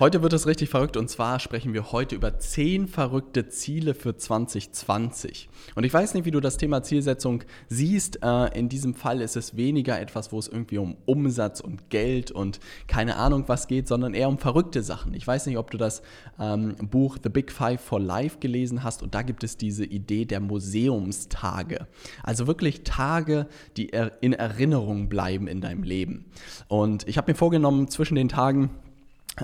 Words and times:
Heute 0.00 0.22
wird 0.22 0.32
es 0.32 0.46
richtig 0.46 0.68
verrückt 0.68 0.96
und 0.96 1.10
zwar 1.10 1.40
sprechen 1.40 1.74
wir 1.74 1.90
heute 1.90 2.14
über 2.14 2.38
10 2.38 2.86
verrückte 2.86 3.48
Ziele 3.48 3.94
für 3.94 4.16
2020. 4.16 5.48
Und 5.74 5.82
ich 5.82 5.92
weiß 5.92 6.14
nicht, 6.14 6.24
wie 6.24 6.30
du 6.30 6.38
das 6.38 6.56
Thema 6.56 6.84
Zielsetzung 6.84 7.42
siehst. 7.68 8.22
Äh, 8.22 8.56
in 8.56 8.68
diesem 8.68 8.94
Fall 8.94 9.20
ist 9.20 9.36
es 9.36 9.56
weniger 9.56 10.00
etwas, 10.00 10.30
wo 10.30 10.38
es 10.38 10.46
irgendwie 10.46 10.78
um 10.78 10.96
Umsatz 11.04 11.58
und 11.58 11.90
Geld 11.90 12.30
und 12.30 12.60
keine 12.86 13.16
Ahnung 13.16 13.42
was 13.48 13.66
geht, 13.66 13.88
sondern 13.88 14.14
eher 14.14 14.28
um 14.28 14.38
verrückte 14.38 14.84
Sachen. 14.84 15.14
Ich 15.14 15.26
weiß 15.26 15.46
nicht, 15.46 15.58
ob 15.58 15.72
du 15.72 15.78
das 15.78 16.02
ähm, 16.38 16.76
Buch 16.76 17.18
The 17.20 17.28
Big 17.28 17.50
Five 17.50 17.80
for 17.80 17.98
Life 17.98 18.38
gelesen 18.38 18.84
hast 18.84 19.02
und 19.02 19.16
da 19.16 19.22
gibt 19.22 19.42
es 19.42 19.56
diese 19.56 19.84
Idee 19.84 20.26
der 20.26 20.38
Museumstage. 20.38 21.88
Also 22.22 22.46
wirklich 22.46 22.84
Tage, 22.84 23.48
die 23.76 23.90
in 24.20 24.32
Erinnerung 24.32 25.08
bleiben 25.08 25.48
in 25.48 25.60
deinem 25.60 25.82
Leben. 25.82 26.26
Und 26.68 27.08
ich 27.08 27.18
habe 27.18 27.32
mir 27.32 27.36
vorgenommen, 27.36 27.88
zwischen 27.88 28.14
den 28.14 28.28
Tagen 28.28 28.70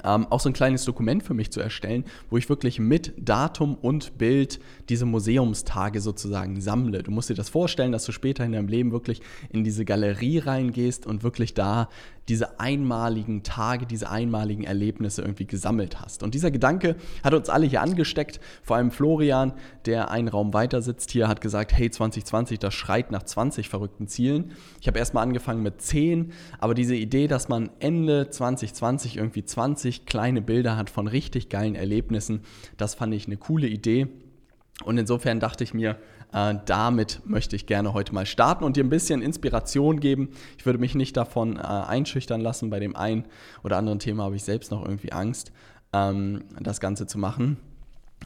ähm, 0.05 0.27
auch 0.31 0.41
so 0.41 0.49
ein 0.49 0.53
kleines 0.53 0.85
Dokument 0.85 1.23
für 1.23 1.35
mich 1.35 1.51
zu 1.51 1.61
erstellen, 1.61 2.05
wo 2.31 2.37
ich 2.37 2.49
wirklich 2.49 2.79
mit 2.79 3.13
Datum 3.17 3.75
und 3.75 4.19
Bild 4.19 4.61
diese 4.89 5.07
Museumstage 5.07 6.01
sozusagen 6.01 6.61
sammle. 6.61 7.03
Du 7.03 7.11
musst 7.11 7.31
dir 7.31 7.35
das 7.35 7.49
vorstellen, 7.49 7.93
dass 7.93 8.05
du 8.05 8.13
später 8.13 8.45
in 8.45 8.53
deinem 8.53 8.69
Leben 8.69 8.93
wirklich 8.93 9.21
in 9.51 9.65
diese 9.65 9.85
Galerie 9.85 10.39
reingehst 10.39 11.07
und 11.07 11.23
wirklich 11.23 11.55
da 11.55 11.89
diese 12.29 12.59
einmaligen 12.59 13.43
Tage, 13.43 13.87
diese 13.87 14.11
einmaligen 14.11 14.65
Erlebnisse 14.65 15.23
irgendwie 15.23 15.47
gesammelt 15.47 16.01
hast. 16.01 16.23
Und 16.23 16.35
dieser 16.35 16.51
Gedanke 16.51 16.97
hat 17.23 17.35
uns 17.35 17.49
alle 17.49 17.67
hier 17.67 17.83
angesteckt, 17.83 18.41
vor 18.63 18.77
allem 18.77 18.91
Florian, 18.91 19.53
der 19.87 20.11
einen 20.11 20.29
Raum 20.29 20.55
weiter 20.55 20.83
sitzt 20.83 21.11
hier, 21.11 21.29
hat 21.29 21.41
gesagt, 21.41 21.73
hey 21.73 21.91
2020, 21.91 22.59
das 22.59 22.75
schreit 22.75 23.11
nach 23.11 23.23
20 23.23 23.69
verrückten 23.69 24.09
Zielen. 24.09 24.53
Ich 24.81 24.87
habe 24.87 24.99
erstmal 24.99 25.23
angefangen 25.23 25.63
mit 25.63 25.83
10, 25.83 26.33
aber 26.59 26.75
diese 26.75 26.97
Idee, 26.97 27.27
dass 27.27 27.49
man 27.49 27.71
Ende 27.81 28.31
2020 28.31 29.17
irgendwie 29.17 29.45
20 29.45 30.07
kleine 30.07 30.41
Bilder 30.41 30.77
hat 30.77 30.91
von 30.91 31.07
richtig 31.07 31.49
geilen 31.49 31.75
Erlebnissen, 31.75 32.41
das 32.77 32.95
fand 32.95 33.15
ich 33.15 33.27
eine 33.27 33.37
coole 33.37 33.67
Idee. 33.67 34.09
Und 34.83 34.99
insofern 34.99 35.39
dachte 35.39 35.63
ich 35.63 35.73
mir, 35.73 35.97
äh, 36.35 36.57
damit 36.67 37.23
möchte 37.25 37.57
ich 37.57 37.67
gerne 37.67 37.95
heute 37.95 38.13
mal 38.13 38.27
starten 38.27 38.65
und 38.65 38.77
dir 38.77 38.85
ein 38.85 38.91
bisschen 38.91 39.23
Inspiration 39.23 40.01
geben. 40.01 40.31
Ich 40.59 40.67
würde 40.67 40.81
mich 40.81 40.95
nicht 40.95 41.17
davon 41.17 41.57
äh, 41.57 41.61
einschüchtern 41.61 42.41
lassen. 42.41 42.71
Bei 42.71 42.81
dem 42.81 42.97
einen 42.97 43.25
oder 43.63 43.79
anderen 43.79 44.01
Thema 44.01 44.25
habe 44.25 44.37
ich 44.37 44.43
selbst 44.43 44.73
noch 44.73 44.85
irgendwie 44.85 45.13
Angst, 45.13 45.53
ähm, 45.93 46.45
das 46.61 46.81
Ganze 46.81 47.07
zu 47.07 47.19
machen. 47.19 47.59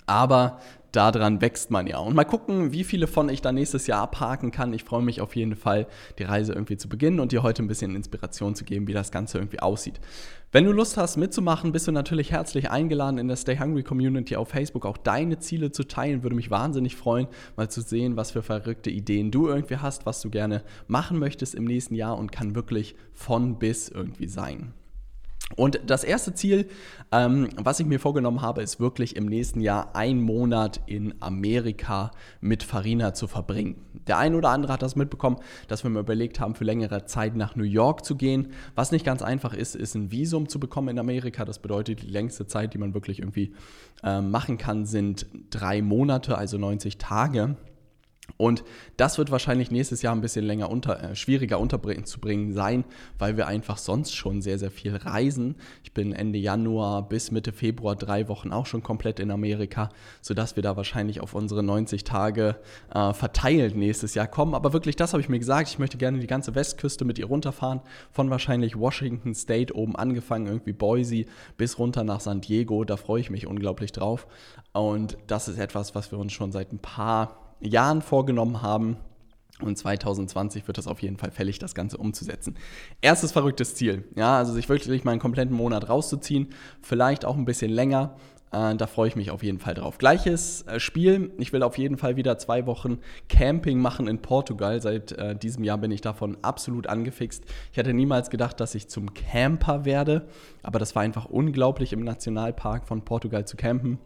Aber 0.09 0.59
daran 0.93 1.41
wächst 1.41 1.71
man 1.71 1.87
ja. 1.87 1.99
Und 1.99 2.15
mal 2.15 2.25
gucken, 2.25 2.73
wie 2.73 2.85
viele 2.85 3.07
von 3.07 3.29
ich 3.29 3.43
da 3.43 3.53
nächstes 3.53 3.87
Jahr 3.87 4.03
abhaken 4.03 4.51
kann. 4.51 4.73
Ich 4.73 4.85
freue 4.85 5.03
mich 5.03 5.21
auf 5.21 5.37
jeden 5.37 5.55
Fall, 5.55 5.87
die 6.19 6.23
Reise 6.23 6.53
irgendwie 6.53 6.77
zu 6.77 6.89
beginnen 6.89 7.21
und 7.21 7.33
dir 7.33 7.43
heute 7.43 7.63
ein 7.63 7.69
bisschen 7.69 7.95
Inspiration 7.95 8.55
zu 8.55 8.65
geben, 8.65 8.87
wie 8.87 8.95
das 8.95 9.11
Ganze 9.11 9.39
irgendwie 9.39 9.61
aussieht. 9.61 10.01
Wenn 10.51 10.65
du 10.65 10.73
Lust 10.73 10.97
hast 10.97 11.19
mitzumachen, 11.19 11.73
bist 11.73 11.87
du 11.89 11.93
natürlich 11.93 12.33
herzlich 12.33 12.71
eingeladen, 12.71 13.19
in 13.19 13.29
der 13.29 13.37
Stay 13.37 13.59
Hungry 13.59 13.83
Community 13.83 14.37
auf 14.37 14.49
Facebook 14.49 14.87
auch 14.87 14.97
deine 14.97 15.39
Ziele 15.39 15.73
zu 15.73 15.85
teilen. 15.85 16.23
Würde 16.23 16.37
mich 16.37 16.51
wahnsinnig 16.51 16.97
freuen, 16.97 17.29
mal 17.57 17.69
zu 17.69 17.83
sehen, 17.83 18.17
was 18.17 18.31
für 18.31 18.43
verrückte 18.43 18.89
Ideen 18.89 19.31
du 19.31 19.47
irgendwie 19.47 19.77
hast, 19.77 20.07
was 20.07 20.23
du 20.23 20.31
gerne 20.31 20.63
machen 20.87 21.19
möchtest 21.19 21.55
im 21.55 21.65
nächsten 21.65 21.95
Jahr 21.95 22.17
und 22.17 22.33
kann 22.33 22.55
wirklich 22.55 22.97
von 23.13 23.59
bis 23.59 23.91
irgendwie 23.91 24.29
sein. 24.29 24.73
Und 25.57 25.81
das 25.87 26.05
erste 26.05 26.35
Ziel, 26.35 26.69
ähm, 27.11 27.49
was 27.57 27.81
ich 27.81 27.87
mir 27.87 27.99
vorgenommen 27.99 28.43
habe, 28.43 28.63
ist 28.63 28.81
wirklich 28.81 29.17
im 29.17 29.27
nächsten 29.27 29.61
Jahr 29.61 29.97
einen 29.97 30.21
Monat 30.21 30.81
in 30.87 31.15
Amerika 31.21 32.11
mit 32.41 32.63
Farina 32.63 33.15
zu 33.15 33.27
verbringen. 33.27 33.77
Der 34.07 34.19
eine 34.19 34.37
oder 34.37 34.51
andere 34.51 34.75
hat 34.75 34.83
das 34.83 34.95
mitbekommen, 34.95 35.39
dass 35.67 35.85
wir 35.85 35.91
mir 35.91 36.01
überlegt 36.01 36.39
haben, 36.39 36.55
für 36.55 36.65
längere 36.65 37.07
Zeit 37.07 37.35
nach 37.35 37.57
New 37.57 37.65
York 37.65 38.05
zu 38.05 38.15
gehen. 38.15 38.53
Was 38.75 38.93
nicht 38.93 39.07
ganz 39.07 39.23
einfach 39.23 39.55
ist, 39.55 39.75
ist 39.75 39.95
ein 39.95 40.11
Visum 40.11 40.49
zu 40.51 40.61
bekommen 40.61 40.89
in 40.89 40.99
Amerika. 40.99 41.47
Das 41.47 41.61
bedeutet, 41.61 42.03
die 42.03 42.11
längste 42.11 42.47
Zeit, 42.47 42.75
die 42.75 42.79
man 42.79 42.93
wirklich 42.93 43.21
irgendwie 43.21 43.55
äh, 44.03 44.21
machen 44.21 44.59
kann, 44.59 44.85
sind 44.85 45.27
drei 45.49 45.81
Monate, 45.81 46.37
also 46.37 46.59
90 46.59 46.99
Tage. 46.99 47.57
Und 48.37 48.63
das 48.97 49.19
wird 49.19 49.31
wahrscheinlich 49.31 49.71
nächstes 49.71 50.03
Jahr 50.03 50.15
ein 50.15 50.21
bisschen 50.21 50.45
länger 50.45 50.71
unter, 50.71 51.03
äh, 51.03 51.17
schwieriger 51.17 51.59
unterzubringen 51.59 52.53
sein, 52.53 52.85
weil 53.19 53.37
wir 53.37 53.49
einfach 53.49 53.79
sonst 53.79 54.15
schon 54.15 54.43
sehr, 54.43 54.59
sehr 54.59 54.71
viel 54.71 54.95
reisen. 54.95 55.57
Ich 55.83 55.93
bin 55.93 56.13
Ende 56.13 56.39
Januar 56.39 57.09
bis 57.09 57.31
Mitte 57.31 57.53
Februar 57.53 57.97
drei 57.97 58.29
Wochen 58.29 58.53
auch 58.53 58.67
schon 58.67 58.83
komplett 58.83 59.19
in 59.19 59.31
Amerika, 59.31 59.89
sodass 60.21 60.57
wir 60.57 60.63
da 60.63 60.77
wahrscheinlich 60.77 61.21
auf 61.21 61.35
unsere 61.35 61.63
90 61.63 62.05
Tage 62.05 62.57
äh, 62.95 63.13
verteilt 63.13 63.75
nächstes 63.75 64.15
Jahr 64.15 64.29
kommen. 64.29 64.55
Aber 64.55 64.73
wirklich, 64.73 64.95
das 64.95 65.15
habe 65.15 65.21
ich 65.21 65.29
mir 65.29 65.39
gesagt. 65.39 65.69
Ich 65.69 65.79
möchte 65.79 65.99
gerne 65.99 66.21
die 66.21 66.27
ganze 66.27 66.55
Westküste 66.55 67.05
mit 67.05 67.19
ihr 67.19 67.27
runterfahren, 67.27 67.81
von 68.13 68.31
wahrscheinlich 68.31 68.79
Washington 68.79 69.35
State 69.35 69.75
oben 69.75 69.97
angefangen, 69.97 70.47
irgendwie 70.47 70.73
Boise, 70.73 71.25
bis 71.57 71.79
runter 71.79 72.05
nach 72.05 72.21
San 72.21 72.41
Diego. 72.41 72.85
Da 72.85 72.97
freue 72.97 73.21
ich 73.21 73.31
mich 73.31 73.47
unglaublich 73.47 73.91
drauf. 73.91 74.27
Und 74.73 75.17
das 75.27 75.49
ist 75.49 75.59
etwas, 75.59 75.95
was 75.95 76.13
wir 76.13 76.19
uns 76.19 76.33
schon 76.33 76.53
seit 76.53 76.73
ein 76.73 76.79
paar 76.79 77.48
Jahren 77.61 78.03
vorgenommen 78.03 78.63
haben. 78.63 78.97
Und 79.61 79.77
2020 79.77 80.69
wird 80.69 80.79
das 80.79 80.87
auf 80.87 81.03
jeden 81.03 81.17
Fall 81.17 81.33
fällig, 81.33 81.59
das 81.59 81.75
Ganze 81.75 81.97
umzusetzen. 81.97 82.55
Erstes 83.01 83.33
verrücktes 83.33 83.75
Ziel, 83.75 84.05
ja, 84.15 84.37
also 84.37 84.53
sich 84.53 84.69
wirklich 84.69 85.05
mal 85.05 85.13
einen 85.13 85.21
kompletten 85.21 85.55
Monat 85.55 85.89
rauszuziehen, 85.89 86.49
vielleicht 86.81 87.25
auch 87.25 87.37
ein 87.37 87.45
bisschen 87.45 87.73
länger. 87.73 88.15
Äh, 88.53 88.77
da 88.77 88.87
freue 88.87 89.09
ich 89.09 89.17
mich 89.17 89.31
auf 89.31 89.43
jeden 89.43 89.59
Fall 89.59 89.75
drauf. 89.75 89.99
Gleiches 89.99 90.63
äh, 90.63 90.81
Spiel. 90.81 91.33
Ich 91.39 91.53
will 91.53 91.63
auf 91.63 91.77
jeden 91.77 91.99
Fall 91.99 92.17
wieder 92.17 92.39
zwei 92.39 92.67
Wochen 92.67 92.99
Camping 93.29 93.79
machen 93.79 94.07
in 94.07 94.23
Portugal. 94.23 94.81
Seit 94.81 95.13
äh, 95.13 95.37
diesem 95.37 95.65
Jahr 95.65 95.79
bin 95.79 95.91
ich 95.91 96.01
davon 96.01 96.39
absolut 96.43 96.87
angefixt. 96.87 97.45
Ich 97.73 97.77
hätte 97.77 97.93
niemals 97.93 98.31
gedacht, 98.31 98.61
dass 98.61 98.75
ich 98.75 98.89
zum 98.89 99.13
Camper 99.13 99.85
werde, 99.85 100.29
aber 100.63 100.79
das 100.79 100.95
war 100.95 101.03
einfach 101.03 101.27
unglaublich 101.27 101.93
im 101.93 102.05
Nationalpark 102.05 102.87
von 102.87 103.05
Portugal 103.05 103.45
zu 103.45 103.57
campen 103.57 103.99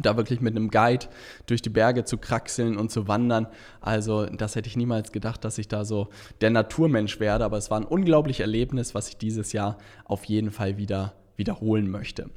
da 0.00 0.16
wirklich 0.16 0.40
mit 0.40 0.56
einem 0.56 0.70
Guide 0.70 1.06
durch 1.46 1.60
die 1.60 1.70
Berge 1.70 2.04
zu 2.04 2.16
kraxeln 2.16 2.76
und 2.78 2.90
zu 2.90 3.08
wandern. 3.08 3.46
Also 3.80 4.26
das 4.26 4.56
hätte 4.56 4.68
ich 4.68 4.76
niemals 4.76 5.12
gedacht, 5.12 5.44
dass 5.44 5.58
ich 5.58 5.68
da 5.68 5.84
so 5.84 6.08
der 6.40 6.50
Naturmensch 6.50 7.20
werde, 7.20 7.44
aber 7.44 7.58
es 7.58 7.70
war 7.70 7.78
ein 7.78 7.84
unglaubliches 7.84 8.40
Erlebnis, 8.40 8.94
was 8.94 9.08
ich 9.08 9.18
dieses 9.18 9.52
Jahr 9.52 9.76
auf 10.04 10.24
jeden 10.24 10.50
Fall 10.50 10.78
wieder 10.78 11.14
wiederholen 11.36 11.90
möchte. 11.90 12.30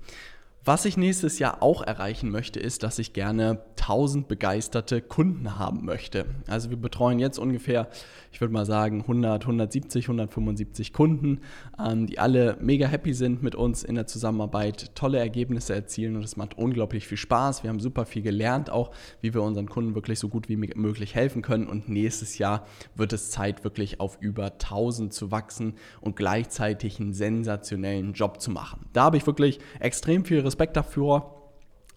Was 0.68 0.86
ich 0.86 0.98
nächstes 0.98 1.38
Jahr 1.38 1.62
auch 1.62 1.84
erreichen 1.84 2.32
möchte, 2.32 2.60
ist, 2.60 2.82
dass 2.82 2.98
ich 2.98 3.14
gerne 3.14 3.60
1000 3.80 4.28
begeisterte 4.28 5.00
Kunden 5.00 5.60
haben 5.60 5.86
möchte. 5.86 6.26
Also 6.48 6.72
wir 6.72 6.78
betreuen 6.78 7.20
jetzt 7.20 7.38
ungefähr, 7.38 7.88
ich 8.32 8.42
würde 8.42 8.52
mal 8.52 8.66
sagen, 8.66 9.02
100, 9.02 9.44
170, 9.44 10.06
175 10.06 10.92
Kunden, 10.92 11.42
ähm, 11.78 12.08
die 12.08 12.18
alle 12.18 12.58
mega 12.60 12.88
happy 12.88 13.14
sind 13.14 13.44
mit 13.44 13.54
uns 13.54 13.84
in 13.84 13.94
der 13.94 14.08
Zusammenarbeit, 14.08 14.96
tolle 14.96 15.20
Ergebnisse 15.20 15.76
erzielen 15.76 16.16
und 16.16 16.24
es 16.24 16.36
macht 16.36 16.58
unglaublich 16.58 17.06
viel 17.06 17.20
Spaß. 17.20 17.62
Wir 17.62 17.70
haben 17.70 17.80
super 17.80 18.08
viel 18.08 18.24
gelernt, 18.24 18.72
auch 18.72 18.90
wie 19.22 19.36
wir 19.36 19.44
unseren 19.44 19.70
Kunden 19.70 19.94
wirklich 19.94 20.18
so 20.18 20.30
gut 20.30 20.50
wie 20.50 20.58
möglich 20.58 21.14
helfen 21.14 21.44
können 21.44 21.68
und 21.68 21.90
nächstes 21.90 22.40
Jahr 22.40 22.66
wird 22.96 23.14
es 23.14 23.30
Zeit, 23.30 23.64
wirklich 23.64 24.00
auf 24.00 24.18
über 24.20 24.46
1000 24.46 25.14
zu 25.14 25.30
wachsen 25.30 25.76
und 26.02 26.16
gleichzeitig 26.16 27.00
einen 27.00 27.14
sensationellen 27.14 28.14
Job 28.14 28.42
zu 28.42 28.50
machen. 28.50 28.88
Da 28.94 29.04
habe 29.04 29.18
ich 29.18 29.28
wirklich 29.28 29.60
extrem 29.80 30.26
viel 30.26 30.40
Respekt 30.40 30.55
Respekt 30.56 30.78
dafür. 30.78 31.35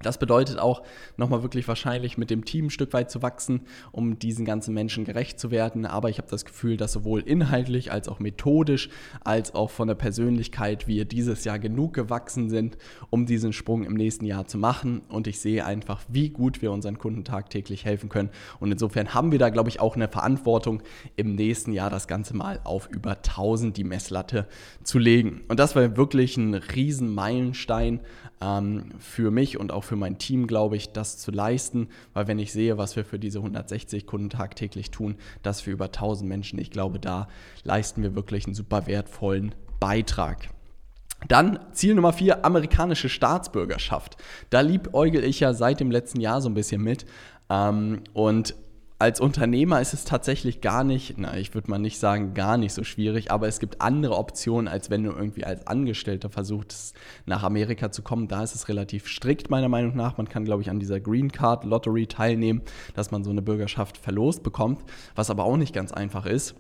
Das 0.01 0.19
bedeutet 0.19 0.59
auch, 0.59 0.83
nochmal 1.17 1.43
wirklich 1.43 1.67
wahrscheinlich 1.67 2.19
mit 2.19 2.31
dem 2.31 2.45
Team 2.45 2.67
ein 2.67 2.71
Stück 2.71 2.93
weit 2.93 3.11
zu 3.11 3.23
wachsen, 3.23 3.63
um 3.91 4.19
diesen 4.19 4.45
ganzen 4.45 4.73
Menschen 4.75 5.05
gerecht 5.05 5.41
zu 5.41 5.51
werden. 5.51 5.87
Aber 5.87 6.09
ich 6.09 6.19
habe 6.19 6.29
das 6.31 6.45
Gefühl, 6.45 6.77
dass 6.77 6.93
sowohl 6.93 7.21
inhaltlich 7.21 7.91
als 7.91 8.09
auch 8.09 8.21
methodisch, 8.21 8.91
als 9.25 9.55
auch 9.55 9.71
von 9.71 9.89
der 9.89 9.97
Persönlichkeit 9.97 10.87
wir 10.87 11.05
dieses 11.05 11.45
Jahr 11.45 11.59
genug 11.59 11.95
gewachsen 11.95 12.49
sind, 12.49 12.79
um 13.11 13.27
diesen 13.27 13.53
Sprung 13.53 13.85
im 13.85 13.95
nächsten 13.95 14.25
Jahr 14.25 14.47
zu 14.47 14.59
machen. 14.59 15.03
Und 15.09 15.27
ich 15.27 15.41
sehe 15.41 15.65
einfach, 15.65 16.03
wie 16.09 16.31
gut 16.31 16.63
wir 16.63 16.71
unseren 16.71 16.99
Kunden 16.99 17.25
tagtäglich 17.25 17.85
helfen 17.85 18.09
können. 18.09 18.31
Und 18.61 18.71
insofern 18.71 19.15
haben 19.15 19.33
wir 19.33 19.39
da, 19.39 19.49
glaube 19.49 19.69
ich, 19.69 19.81
auch 19.81 19.97
eine 19.97 20.09
Verantwortung, 20.09 20.83
im 21.17 21.35
nächsten 21.35 21.73
Jahr 21.73 21.91
das 21.91 22.07
Ganze 22.07 22.37
mal 22.37 22.61
auf 22.65 22.89
über 22.89 23.17
1000 23.17 23.77
die 23.77 23.85
Messlatte 23.85 24.47
zu 24.85 24.99
legen. 24.99 25.43
Und 25.49 25.59
das 25.59 25.75
war 25.75 25.97
wirklich 25.97 26.37
ein 26.37 26.55
riesen 26.55 27.13
Meilenstein 27.15 28.01
ähm, 28.41 28.91
für 28.99 29.31
mich 29.31 29.59
und 29.59 29.73
auch 29.73 29.85
für 29.89 29.97
mein 29.97 30.19
Team, 30.19 30.47
glaube 30.47 30.77
ich, 30.77 30.93
das 30.93 31.19
zu 31.19 31.31
leisten, 31.31 31.89
weil 32.13 32.29
wenn 32.29 32.39
ich 32.39 32.53
sehe, 32.53 32.79
was 32.79 32.95
wir 32.95 33.05
für 33.05 33.19
diese 33.19 33.39
160 33.39 34.07
Kunden 34.07 34.31
tagtäglich 34.31 34.91
tun, 34.91 35.17
das 35.43 35.61
für 35.61 35.71
über 35.71 35.87
1000 35.87 36.29
Menschen, 36.29 36.59
ich 36.59 36.71
glaube, 36.71 37.01
da 37.01 37.29
leisten 37.65 38.03
wir 38.03 38.15
wirklich 38.15 38.47
einen 38.47 38.55
super 38.55 38.87
wertvollen 38.87 39.55
Beitrag. 39.81 40.51
Dann 41.27 41.59
Ziel 41.73 41.95
Nummer 41.95 42.13
vier, 42.13 42.45
amerikanische 42.45 43.09
Staatsbürgerschaft. 43.09 44.17
Da 44.51 44.61
liebäugel 44.61 45.25
ich 45.25 45.41
ja 45.41 45.53
seit 45.53 45.81
dem 45.81 45.91
letzten 45.91 46.21
Jahr 46.21 46.41
so 46.41 46.49
ein 46.49 46.55
bisschen 46.55 46.83
mit. 46.83 47.07
Ähm, 47.51 48.03
und 48.13 48.55
als 49.01 49.21
Unternehmer 49.21 49.81
ist 49.81 49.95
es 49.95 50.05
tatsächlich 50.05 50.61
gar 50.61 50.83
nicht, 50.83 51.19
na, 51.19 51.37
ich 51.37 51.55
würde 51.55 51.71
mal 51.71 51.79
nicht 51.79 52.01
sagen 52.01 52.35
gar 52.35 52.57
nicht 52.57 52.73
so 52.73 52.83
schwierig, 52.83 53.31
aber 53.31 53.47
es 53.47 53.61
gibt 53.61 53.81
andere 53.81 54.17
Optionen, 54.17 54.67
als 54.67 54.91
wenn 54.91 55.05
du 55.05 55.13
irgendwie 55.13 55.45
als 55.45 55.69
Angestellter 55.69 56.31
versuchst, 56.31 56.97
nach 57.25 57.45
Amerika 57.45 57.93
zu 57.93 58.03
kommen. 58.03 58.27
Da 58.27 58.43
ist 58.43 58.57
es 58.57 58.69
relativ 58.69 59.07
strikt, 59.07 59.51
meiner 59.51 59.69
Meinung 59.69 59.95
nach. 59.95 60.17
Man 60.17 60.29
kann, 60.29 60.45
glaube 60.45 60.63
ich, 60.63 60.71
an 60.71 60.81
dieser 60.81 60.99
Green 60.99 61.31
Card 61.31 61.65
Lottery 61.65 62.09
teilnehmen, 62.09 62.63
dass 62.95 63.13
man 63.13 63.23
so 63.23 63.31
eine 63.31 63.43
Bürgerschaft 63.43 63.97
verlost 63.97 64.43
bekommt, 64.43 64.83
was 65.15 65.31
aber 65.31 65.45
auch 65.45 65.57
nicht 65.57 65.75
ganz 65.75 65.93
einfach 65.93 66.27
ist. 66.27 66.57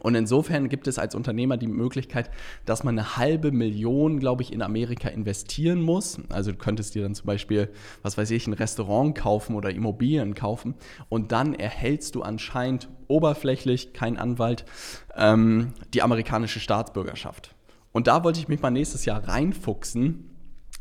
Und 0.00 0.14
insofern 0.14 0.68
gibt 0.68 0.86
es 0.86 0.98
als 0.98 1.14
Unternehmer 1.14 1.56
die 1.56 1.66
Möglichkeit, 1.66 2.30
dass 2.64 2.84
man 2.84 2.98
eine 2.98 3.16
halbe 3.16 3.52
Million, 3.52 4.20
glaube 4.20 4.42
ich, 4.42 4.52
in 4.52 4.62
Amerika 4.62 5.08
investieren 5.08 5.80
muss. 5.80 6.18
Also 6.28 6.52
du 6.52 6.58
könntest 6.58 6.94
dir 6.94 7.02
dann 7.02 7.14
zum 7.14 7.26
Beispiel, 7.26 7.70
was 8.02 8.18
weiß 8.18 8.30
ich, 8.30 8.46
ein 8.46 8.52
Restaurant 8.52 9.16
kaufen 9.16 9.54
oder 9.54 9.70
Immobilien 9.70 10.34
kaufen 10.34 10.74
und 11.08 11.32
dann 11.32 11.54
erhältst 11.54 12.14
du 12.14 12.22
anscheinend 12.22 12.88
oberflächlich, 13.08 13.92
kein 13.92 14.16
Anwalt, 14.18 14.64
ähm, 15.16 15.72
die 15.94 16.02
amerikanische 16.02 16.60
Staatsbürgerschaft. 16.60 17.54
Und 17.92 18.06
da 18.06 18.22
wollte 18.22 18.38
ich 18.38 18.48
mich 18.48 18.60
mal 18.60 18.70
nächstes 18.70 19.04
Jahr 19.04 19.26
reinfuchsen, 19.26 20.30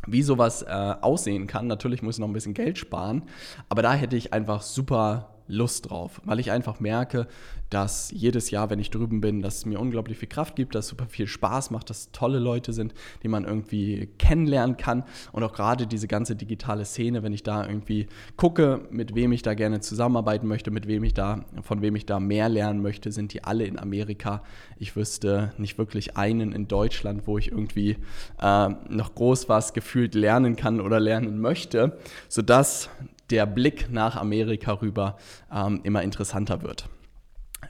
wie 0.05 0.21
sowas 0.21 0.61
äh, 0.61 0.67
aussehen 0.67 1.47
kann. 1.47 1.67
Natürlich 1.67 2.01
muss 2.01 2.15
ich 2.15 2.19
noch 2.19 2.27
ein 2.27 2.33
bisschen 2.33 2.53
Geld 2.53 2.77
sparen, 2.77 3.23
aber 3.69 3.81
da 3.81 3.93
hätte 3.93 4.15
ich 4.15 4.33
einfach 4.33 4.61
super 4.61 5.36
Lust 5.47 5.89
drauf, 5.89 6.21
weil 6.25 6.39
ich 6.39 6.51
einfach 6.51 6.79
merke, 6.79 7.27
dass 7.69 8.11
jedes 8.11 8.49
Jahr, 8.49 8.69
wenn 8.69 8.79
ich 8.79 8.91
drüben 8.91 9.19
bin, 9.19 9.41
dass 9.41 9.57
es 9.57 9.65
mir 9.65 9.79
unglaublich 9.79 10.17
viel 10.17 10.29
Kraft 10.29 10.55
gibt, 10.55 10.75
dass 10.75 10.85
es 10.85 10.89
super 10.89 11.05
viel 11.07 11.27
Spaß 11.27 11.71
macht, 11.71 11.89
dass 11.89 12.11
tolle 12.11 12.39
Leute 12.39 12.71
sind, 12.71 12.93
die 13.23 13.27
man 13.27 13.43
irgendwie 13.43 14.07
kennenlernen 14.17 14.77
kann 14.77 15.03
und 15.31 15.43
auch 15.43 15.53
gerade 15.53 15.87
diese 15.87 16.07
ganze 16.07 16.35
digitale 16.35 16.85
Szene, 16.85 17.23
wenn 17.23 17.33
ich 17.33 17.43
da 17.43 17.65
irgendwie 17.67 18.07
gucke, 18.37 18.87
mit 18.89 19.15
wem 19.15 19.31
ich 19.31 19.41
da 19.41 19.53
gerne 19.53 19.81
zusammenarbeiten 19.81 20.47
möchte, 20.47 20.71
mit 20.71 20.87
wem 20.87 21.03
ich 21.03 21.13
da, 21.13 21.45
von 21.61 21.81
wem 21.81 21.95
ich 21.95 22.05
da 22.05 22.19
mehr 22.19 22.47
lernen 22.47 22.81
möchte, 22.81 23.11
sind 23.11 23.33
die 23.33 23.43
alle 23.43 23.65
in 23.65 23.77
Amerika. 23.77 24.43
Ich 24.77 24.95
wüsste 24.95 25.53
nicht 25.57 25.77
wirklich 25.77 26.15
einen 26.15 26.53
in 26.53 26.67
Deutschland, 26.67 27.27
wo 27.27 27.37
ich 27.37 27.51
irgendwie 27.51 27.97
äh, 28.41 28.69
noch 28.89 29.15
groß 29.15 29.49
was 29.49 29.73
gefühlt 29.73 30.15
lernen 30.15 30.55
kann 30.55 30.79
oder 30.79 30.99
lernen 30.99 31.39
möchte, 31.39 31.97
sodass 32.29 32.89
der 33.29 33.45
Blick 33.45 33.89
nach 33.91 34.15
Amerika 34.15 34.73
rüber 34.73 35.17
ähm, 35.53 35.81
immer 35.83 36.03
interessanter 36.03 36.61
wird. 36.61 36.89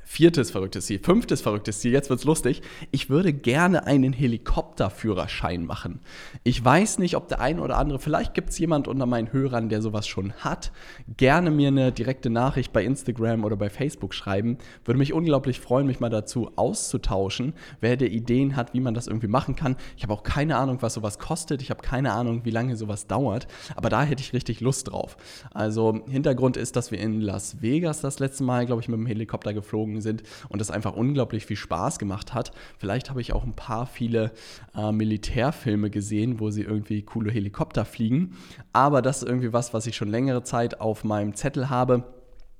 Viertes 0.09 0.51
verrücktes 0.51 0.85
Ziel. 0.85 0.99
Fünftes 0.99 1.41
verrücktes 1.41 1.81
Ziel. 1.81 1.91
Jetzt 1.91 2.09
wird's 2.09 2.23
lustig. 2.23 2.61
Ich 2.91 3.09
würde 3.09 3.33
gerne 3.33 3.87
einen 3.87 4.13
Helikopterführerschein 4.13 5.65
machen. 5.65 5.99
Ich 6.45 6.63
weiß 6.63 6.99
nicht, 6.99 7.17
ob 7.17 7.27
der 7.27 7.41
eine 7.41 7.61
oder 7.61 7.77
andere, 7.77 7.99
vielleicht 7.99 8.33
gibt 8.33 8.51
es 8.51 8.57
jemand 8.57 8.87
unter 8.87 9.05
meinen 9.05 9.33
Hörern, 9.33 9.67
der 9.67 9.81
sowas 9.81 10.07
schon 10.07 10.31
hat. 10.35 10.71
Gerne 11.17 11.51
mir 11.51 11.67
eine 11.67 11.91
direkte 11.91 12.29
Nachricht 12.29 12.71
bei 12.71 12.85
Instagram 12.85 13.43
oder 13.43 13.57
bei 13.57 13.69
Facebook 13.69 14.13
schreiben. 14.13 14.57
Würde 14.85 14.97
mich 14.97 15.11
unglaublich 15.11 15.59
freuen, 15.59 15.85
mich 15.85 15.99
mal 15.99 16.09
dazu 16.09 16.51
auszutauschen. 16.55 17.53
Wer 17.81 17.97
der 17.97 18.09
Ideen 18.09 18.55
hat, 18.55 18.73
wie 18.73 18.79
man 18.79 18.93
das 18.93 19.07
irgendwie 19.07 19.27
machen 19.27 19.57
kann. 19.57 19.75
Ich 19.97 20.03
habe 20.03 20.13
auch 20.13 20.23
keine 20.23 20.55
Ahnung, 20.55 20.77
was 20.79 20.93
sowas 20.93 21.19
kostet. 21.19 21.61
Ich 21.61 21.69
habe 21.69 21.81
keine 21.81 22.13
Ahnung, 22.13 22.45
wie 22.45 22.51
lange 22.51 22.77
sowas 22.77 23.07
dauert. 23.07 23.47
Aber 23.75 23.89
da 23.89 24.03
hätte 24.03 24.23
ich 24.23 24.31
richtig 24.31 24.61
Lust 24.61 24.89
drauf. 24.89 25.17
Also 25.53 25.99
Hintergrund 26.07 26.55
ist, 26.55 26.77
dass 26.77 26.91
wir 26.91 26.99
in 26.99 27.19
Las 27.19 27.61
Vegas 27.61 27.99
das 27.99 28.19
letzte 28.19 28.45
Mal, 28.45 28.65
glaube 28.65 28.81
ich, 28.81 28.87
mit 28.87 28.97
dem 28.97 29.05
Helikopter 29.05 29.53
geflogen 29.53 29.96
geflogen 29.97 30.01
sind 30.01 30.23
und 30.49 30.61
es 30.61 30.71
einfach 30.71 30.93
unglaublich 30.93 31.45
viel 31.45 31.57
Spaß 31.57 31.99
gemacht 31.99 32.33
hat. 32.33 32.51
Vielleicht 32.77 33.09
habe 33.09 33.21
ich 33.21 33.33
auch 33.33 33.43
ein 33.43 33.55
paar 33.55 33.85
viele 33.85 34.31
äh, 34.75 34.91
Militärfilme 34.91 35.89
gesehen, 35.89 36.39
wo 36.39 36.49
sie 36.49 36.63
irgendwie 36.63 37.01
coole 37.03 37.31
Helikopter 37.31 37.85
fliegen. 37.85 38.35
Aber 38.73 39.01
das 39.01 39.21
ist 39.21 39.27
irgendwie 39.27 39.53
was, 39.53 39.73
was 39.73 39.87
ich 39.87 39.95
schon 39.95 40.09
längere 40.09 40.43
Zeit 40.43 40.79
auf 40.79 41.03
meinem 41.03 41.35
Zettel 41.35 41.69
habe. 41.69 42.03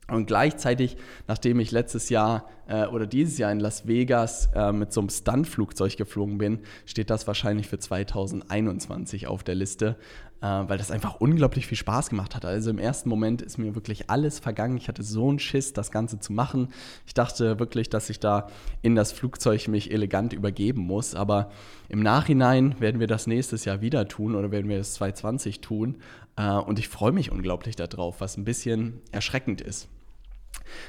Und 0.10 0.28
gleichzeitig, 0.28 0.98
nachdem 1.28 1.60
ich 1.60 1.72
letztes 1.72 2.10
Jahr 2.10 2.45
äh, 2.68 2.86
oder 2.88 3.06
dieses 3.08 3.38
Jahr 3.38 3.52
in 3.52 3.60
Las 3.60 3.88
Vegas 3.88 4.50
äh, 4.56 4.72
mit 4.72 4.94
so 4.94 5.02
einem 5.02 5.10
Stuntflugzeug 5.10 5.98
geflogen 5.98 6.38
bin, 6.38 6.60
steht 6.86 7.10
das 7.10 7.28
wahrscheinlich 7.28 7.68
für 7.68 7.80
2021 7.80 9.28
auf 9.28 9.44
der 9.44 9.56
Liste 9.56 9.98
äh, 10.42 10.46
weil 10.46 10.78
das 10.78 10.92
einfach 10.92 11.16
unglaublich 11.19 11.68
viel 11.68 11.78
Spaß 11.78 12.10
gemacht 12.10 12.36
hat. 12.36 12.46
Also 12.46 12.69
im 12.69 12.80
ersten 12.80 13.10
Moment 13.10 13.42
ist 13.42 13.58
mir 13.58 13.75
wirklich 13.75 14.10
alles 14.10 14.40
vergangen. 14.40 14.78
Ich 14.78 14.88
hatte 14.88 15.04
so 15.04 15.30
einen 15.30 15.40
Schiss, 15.40 15.74
das 15.74 15.92
Ganze 15.92 16.19
zu 16.19 16.34
machen. 16.34 16.69
Ich 17.06 17.14
dachte 17.14 17.60
wirklich, 17.60 17.90
dass 17.90 18.10
ich 18.10 18.19
da 18.19 18.48
in 18.81 18.96
das 18.96 19.12
Flugzeug 19.12 19.68
mich 19.68 19.92
elegant 19.92 20.34
übergeben 20.34 20.81
muss. 20.81 21.16
Aber 21.16 21.52
im 21.90 22.02
Nachhinein 22.02 22.80
werden 22.80 23.00
wir 23.00 23.08
das 23.08 23.28
nächstes 23.28 23.66
Jahr 23.66 23.81
wieder 23.81 24.08
tun 24.08 24.36
oder 24.36 24.52
werden 24.52 24.69
wir 24.69 24.78
das 24.78 24.94
2020 24.94 25.62
tun. 25.62 25.98
Äh, 26.36 26.52
und 26.52 26.80
ich 26.80 26.88
freue 26.88 27.12
mich 27.12 27.31
unglaublich 27.31 27.75
darauf, 27.75 28.22
was 28.22 28.38
ein 28.38 28.46
bisschen 28.46 29.02
erschreckend 29.12 29.62
ist. 29.62 29.90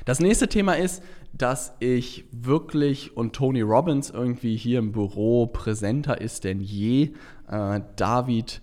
Das 0.05 0.21
nächste 0.21 0.49
Thema 0.49 0.75
ist, 0.75 1.03
dass 1.33 1.75
ich 1.81 2.25
wirklich 2.33 3.17
und 3.17 3.35
Tony 3.35 3.61
Robbins 3.61 4.11
irgendwie 4.11 4.57
hier 4.57 4.79
im 4.79 4.93
Büro 4.93 5.47
präsenter 5.47 6.21
ist 6.21 6.45
denn 6.45 6.61
je. 6.61 7.13
Äh, 7.49 7.81
David 7.97 8.61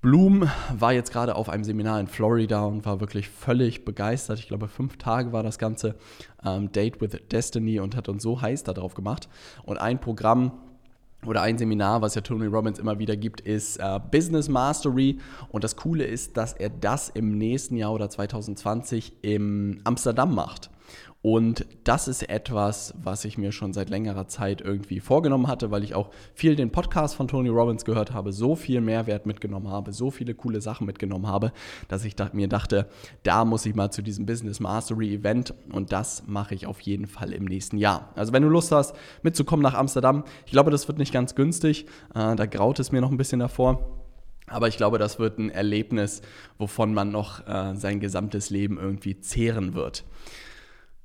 Bloom 0.00 0.48
war 0.72 0.94
jetzt 0.94 1.12
gerade 1.12 1.34
auf 1.34 1.50
einem 1.50 1.62
Seminar 1.62 2.00
in 2.00 2.06
Florida 2.06 2.64
und 2.64 2.86
war 2.86 3.00
wirklich 3.00 3.28
völlig 3.28 3.84
begeistert. 3.84 4.38
Ich 4.38 4.48
glaube, 4.48 4.66
fünf 4.66 4.96
Tage 4.96 5.32
war 5.32 5.42
das 5.42 5.58
ganze 5.58 5.96
ähm, 6.42 6.72
Date 6.72 7.02
with 7.02 7.18
Destiny 7.30 7.80
und 7.80 7.94
hat 7.94 8.08
uns 8.08 8.22
so 8.22 8.40
heiß 8.40 8.62
darauf 8.62 8.94
gemacht. 8.94 9.28
Und 9.64 9.76
ein 9.76 10.00
Programm 10.00 10.52
oder 11.26 11.42
ein 11.42 11.58
Seminar, 11.58 12.00
was 12.02 12.14
ja 12.14 12.20
Tony 12.22 12.46
Robbins 12.46 12.78
immer 12.78 12.98
wieder 12.98 13.16
gibt, 13.16 13.40
ist 13.40 13.76
äh, 13.76 14.00
Business 14.10 14.48
Mastery. 14.48 15.18
Und 15.50 15.64
das 15.64 15.76
Coole 15.76 16.04
ist, 16.04 16.36
dass 16.36 16.52
er 16.52 16.70
das 16.70 17.08
im 17.10 17.36
nächsten 17.36 17.76
Jahr 17.76 17.92
oder 17.92 18.08
2020 18.08 19.12
in 19.22 19.80
Amsterdam 19.84 20.34
macht. 20.34 20.70
Und 21.22 21.66
das 21.84 22.08
ist 22.08 22.30
etwas, 22.30 22.94
was 23.02 23.26
ich 23.26 23.36
mir 23.36 23.52
schon 23.52 23.74
seit 23.74 23.90
längerer 23.90 24.26
Zeit 24.26 24.62
irgendwie 24.62 25.00
vorgenommen 25.00 25.48
hatte, 25.48 25.70
weil 25.70 25.84
ich 25.84 25.94
auch 25.94 26.08
viel 26.32 26.56
den 26.56 26.72
Podcast 26.72 27.14
von 27.14 27.28
Tony 27.28 27.50
Robbins 27.50 27.84
gehört 27.84 28.14
habe, 28.14 28.32
so 28.32 28.56
viel 28.56 28.80
Mehrwert 28.80 29.26
mitgenommen 29.26 29.68
habe, 29.68 29.92
so 29.92 30.10
viele 30.10 30.34
coole 30.34 30.62
Sachen 30.62 30.86
mitgenommen 30.86 31.26
habe, 31.26 31.52
dass 31.88 32.06
ich 32.06 32.16
mir 32.32 32.48
dachte, 32.48 32.88
da 33.22 33.44
muss 33.44 33.66
ich 33.66 33.74
mal 33.74 33.90
zu 33.90 34.00
diesem 34.00 34.24
Business 34.24 34.60
Mastery 34.60 35.14
Event 35.14 35.52
und 35.72 35.92
das 35.92 36.22
mache 36.26 36.54
ich 36.54 36.66
auf 36.66 36.80
jeden 36.80 37.06
Fall 37.06 37.34
im 37.34 37.44
nächsten 37.44 37.76
Jahr. 37.76 38.12
Also 38.14 38.32
wenn 38.32 38.42
du 38.42 38.48
Lust 38.48 38.72
hast, 38.72 38.96
mitzukommen 39.22 39.62
nach 39.62 39.74
Amsterdam, 39.74 40.24
ich 40.46 40.52
glaube, 40.52 40.70
das 40.70 40.88
wird 40.88 40.96
nicht 40.96 41.12
ganz 41.12 41.34
günstig, 41.34 41.84
äh, 42.14 42.34
da 42.34 42.46
graut 42.46 42.78
es 42.78 42.92
mir 42.92 43.02
noch 43.02 43.10
ein 43.10 43.18
bisschen 43.18 43.40
davor. 43.40 44.00
Aber 44.46 44.68
ich 44.68 44.76
glaube, 44.78 44.98
das 44.98 45.18
wird 45.18 45.38
ein 45.38 45.50
Erlebnis, 45.50 46.22
wovon 46.58 46.92
man 46.92 47.12
noch 47.12 47.46
äh, 47.46 47.76
sein 47.76 48.00
gesamtes 48.00 48.50
Leben 48.50 48.78
irgendwie 48.78 49.20
zehren 49.20 49.74
wird. 49.74 50.04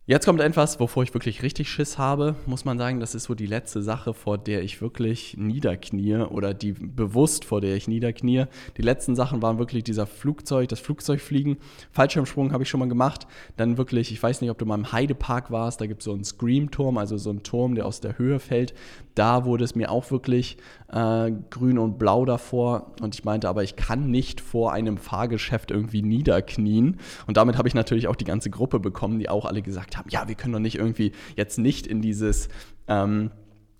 Jetzt 0.07 0.25
kommt 0.25 0.39
etwas, 0.39 0.79
wovor 0.79 1.01
ich 1.01 1.15
wirklich 1.15 1.41
richtig 1.41 1.67
Schiss 1.67 1.97
habe, 1.97 2.35
muss 2.45 2.63
man 2.63 2.77
sagen. 2.77 2.99
Das 2.99 3.15
ist 3.15 3.23
so 3.23 3.33
die 3.33 3.47
letzte 3.47 3.81
Sache, 3.81 4.13
vor 4.13 4.37
der 4.37 4.61
ich 4.61 4.79
wirklich 4.79 5.35
niederknie 5.35 6.17
oder 6.17 6.53
die 6.53 6.73
bewusst, 6.73 7.43
vor 7.43 7.59
der 7.59 7.75
ich 7.75 7.87
niederknie. 7.87 8.45
Die 8.77 8.83
letzten 8.83 9.15
Sachen 9.15 9.41
waren 9.41 9.57
wirklich 9.57 9.83
dieser 9.83 10.05
Flugzeug, 10.05 10.69
das 10.69 10.79
Flugzeugfliegen. 10.79 11.57
Fallschirmsprung 11.91 12.53
habe 12.53 12.61
ich 12.61 12.69
schon 12.69 12.81
mal 12.81 12.87
gemacht. 12.87 13.25
Dann 13.57 13.79
wirklich, 13.79 14.11
ich 14.11 14.21
weiß 14.21 14.41
nicht, 14.41 14.51
ob 14.51 14.59
du 14.59 14.67
mal 14.67 14.75
im 14.75 14.91
Heidepark 14.91 15.49
warst, 15.49 15.81
da 15.81 15.87
gibt 15.87 16.01
es 16.01 16.05
so 16.05 16.13
einen 16.13 16.23
Scream-Turm, 16.23 16.99
also 16.99 17.17
so 17.17 17.31
einen 17.31 17.41
Turm, 17.41 17.73
der 17.73 17.87
aus 17.87 17.99
der 17.99 18.19
Höhe 18.19 18.37
fällt. 18.37 18.75
Da 19.15 19.45
wurde 19.45 19.63
es 19.63 19.73
mir 19.73 19.89
auch 19.89 20.11
wirklich 20.11 20.57
äh, 20.91 21.31
grün 21.49 21.79
und 21.79 21.97
blau 21.97 22.25
davor. 22.25 22.93
Und 23.01 23.15
ich 23.15 23.23
meinte, 23.23 23.49
aber 23.49 23.63
ich 23.63 23.75
kann 23.75 24.11
nicht 24.11 24.39
vor 24.39 24.71
einem 24.71 24.97
Fahrgeschäft 24.97 25.71
irgendwie 25.71 26.03
niederknien. 26.03 26.99
Und 27.25 27.37
damit 27.37 27.57
habe 27.57 27.67
ich 27.67 27.73
natürlich 27.73 28.07
auch 28.07 28.15
die 28.15 28.25
ganze 28.25 28.51
Gruppe 28.51 28.79
bekommen, 28.79 29.17
die 29.17 29.29
auch 29.29 29.45
alle 29.45 29.63
gesagt 29.63 29.94
haben, 29.97 30.09
ja, 30.09 30.27
wir 30.27 30.35
können 30.35 30.53
doch 30.53 30.59
nicht 30.59 30.75
irgendwie 30.77 31.11
jetzt 31.35 31.57
nicht 31.57 31.87
in 31.87 32.01
dieses 32.01 32.49
ähm, 32.87 33.31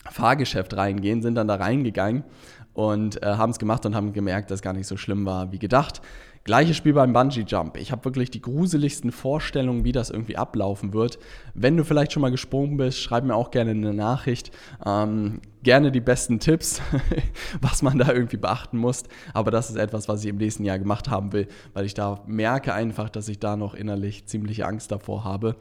Fahrgeschäft 0.10 0.75
reingehen, 0.75 1.22
sind 1.22 1.36
dann 1.36 1.48
da 1.48 1.55
reingegangen 1.55 2.24
und 2.74 3.24
äh, 3.24 3.25
haben 3.25 3.51
es 3.51 3.60
gemacht 3.60 3.86
und 3.86 3.95
haben 3.95 4.13
gemerkt, 4.13 4.51
dass 4.51 4.62
gar 4.62 4.74
nicht 4.74 4.88
so 4.88 4.98
schlimm 4.98 5.25
war 5.25 5.51
wie 5.51 5.60
gedacht. 5.60 6.01
Gleiches 6.43 6.77
Spiel 6.77 6.93
beim 6.93 7.12
Bungee 7.12 7.43
Jump. 7.48 7.75
Ich 7.75 7.91
habe 7.91 8.05
wirklich 8.05 8.29
die 8.29 8.41
gruseligsten 8.41 9.12
Vorstellungen, 9.12 9.84
wie 9.84 9.91
das 9.91 10.12
irgendwie 10.12 10.38
ablaufen 10.38 10.93
wird. 10.93 11.17
Wenn 11.55 11.75
du 11.75 11.84
vielleicht 11.84 12.12
schon 12.12 12.22
mal 12.22 12.29
gesprungen 12.29 12.77
bist, 12.77 13.00
schreib 13.00 13.24
mir 13.24 13.34
auch 13.34 13.50
gerne 13.50 13.72
eine 13.72 13.95
Nachricht. 13.95 14.51
Ähm, 14.86 15.41
gerne 15.65 15.91
die 15.91 16.00
besten 16.00 16.39
Tipps, 16.39 16.79
was 17.62 17.81
man 17.81 17.98
da 17.98 18.13
irgendwie 18.13 18.38
beachten 18.38 18.77
muss. 18.77 19.03
Aber 19.34 19.51
das 19.51 19.69
ist 19.69 19.75
etwas, 19.75 20.07
was 20.07 20.24
ich 20.24 20.29
im 20.29 20.38
nächsten 20.38 20.63
Jahr 20.63 20.79
gemacht 20.79 21.10
haben 21.10 21.34
will, 21.34 21.48
weil 21.74 21.86
ich 21.86 21.93
da 21.93 22.24
merke 22.27 22.74
einfach, 22.74 23.10
dass 23.10 23.27
ich 23.27 23.39
da 23.39 23.57
noch 23.57 23.74
innerlich 23.74 24.27
ziemliche 24.27 24.65
Angst 24.65 24.91
davor 24.91 25.25
habe. 25.25 25.57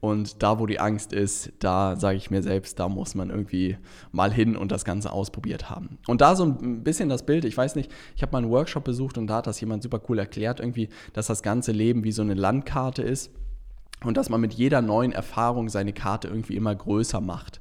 Und 0.00 0.42
da, 0.42 0.60
wo 0.60 0.66
die 0.66 0.78
Angst 0.78 1.12
ist, 1.12 1.52
da 1.58 1.96
sage 1.96 2.16
ich 2.16 2.30
mir 2.30 2.42
selbst, 2.42 2.78
da 2.78 2.88
muss 2.88 3.16
man 3.16 3.30
irgendwie 3.30 3.76
mal 4.12 4.32
hin 4.32 4.56
und 4.56 4.70
das 4.70 4.84
Ganze 4.84 5.12
ausprobiert 5.12 5.68
haben. 5.68 5.98
Und 6.06 6.20
da 6.20 6.36
so 6.36 6.44
ein 6.44 6.84
bisschen 6.84 7.08
das 7.08 7.26
Bild, 7.26 7.44
ich 7.44 7.56
weiß 7.56 7.74
nicht, 7.74 7.90
ich 8.14 8.22
habe 8.22 8.32
mal 8.32 8.38
einen 8.38 8.50
Workshop 8.50 8.84
besucht 8.84 9.18
und 9.18 9.26
da 9.26 9.36
hat 9.36 9.48
das 9.48 9.60
jemand 9.60 9.82
super 9.82 10.00
cool 10.08 10.20
erklärt, 10.20 10.60
irgendwie, 10.60 10.88
dass 11.12 11.26
das 11.26 11.42
ganze 11.42 11.72
Leben 11.72 12.04
wie 12.04 12.12
so 12.12 12.22
eine 12.22 12.34
Landkarte 12.34 13.02
ist 13.02 13.32
und 14.04 14.16
dass 14.16 14.28
man 14.28 14.40
mit 14.40 14.54
jeder 14.54 14.82
neuen 14.82 15.12
Erfahrung 15.12 15.68
seine 15.68 15.92
Karte 15.92 16.28
irgendwie 16.28 16.54
immer 16.54 16.74
größer 16.74 17.20
macht. 17.20 17.60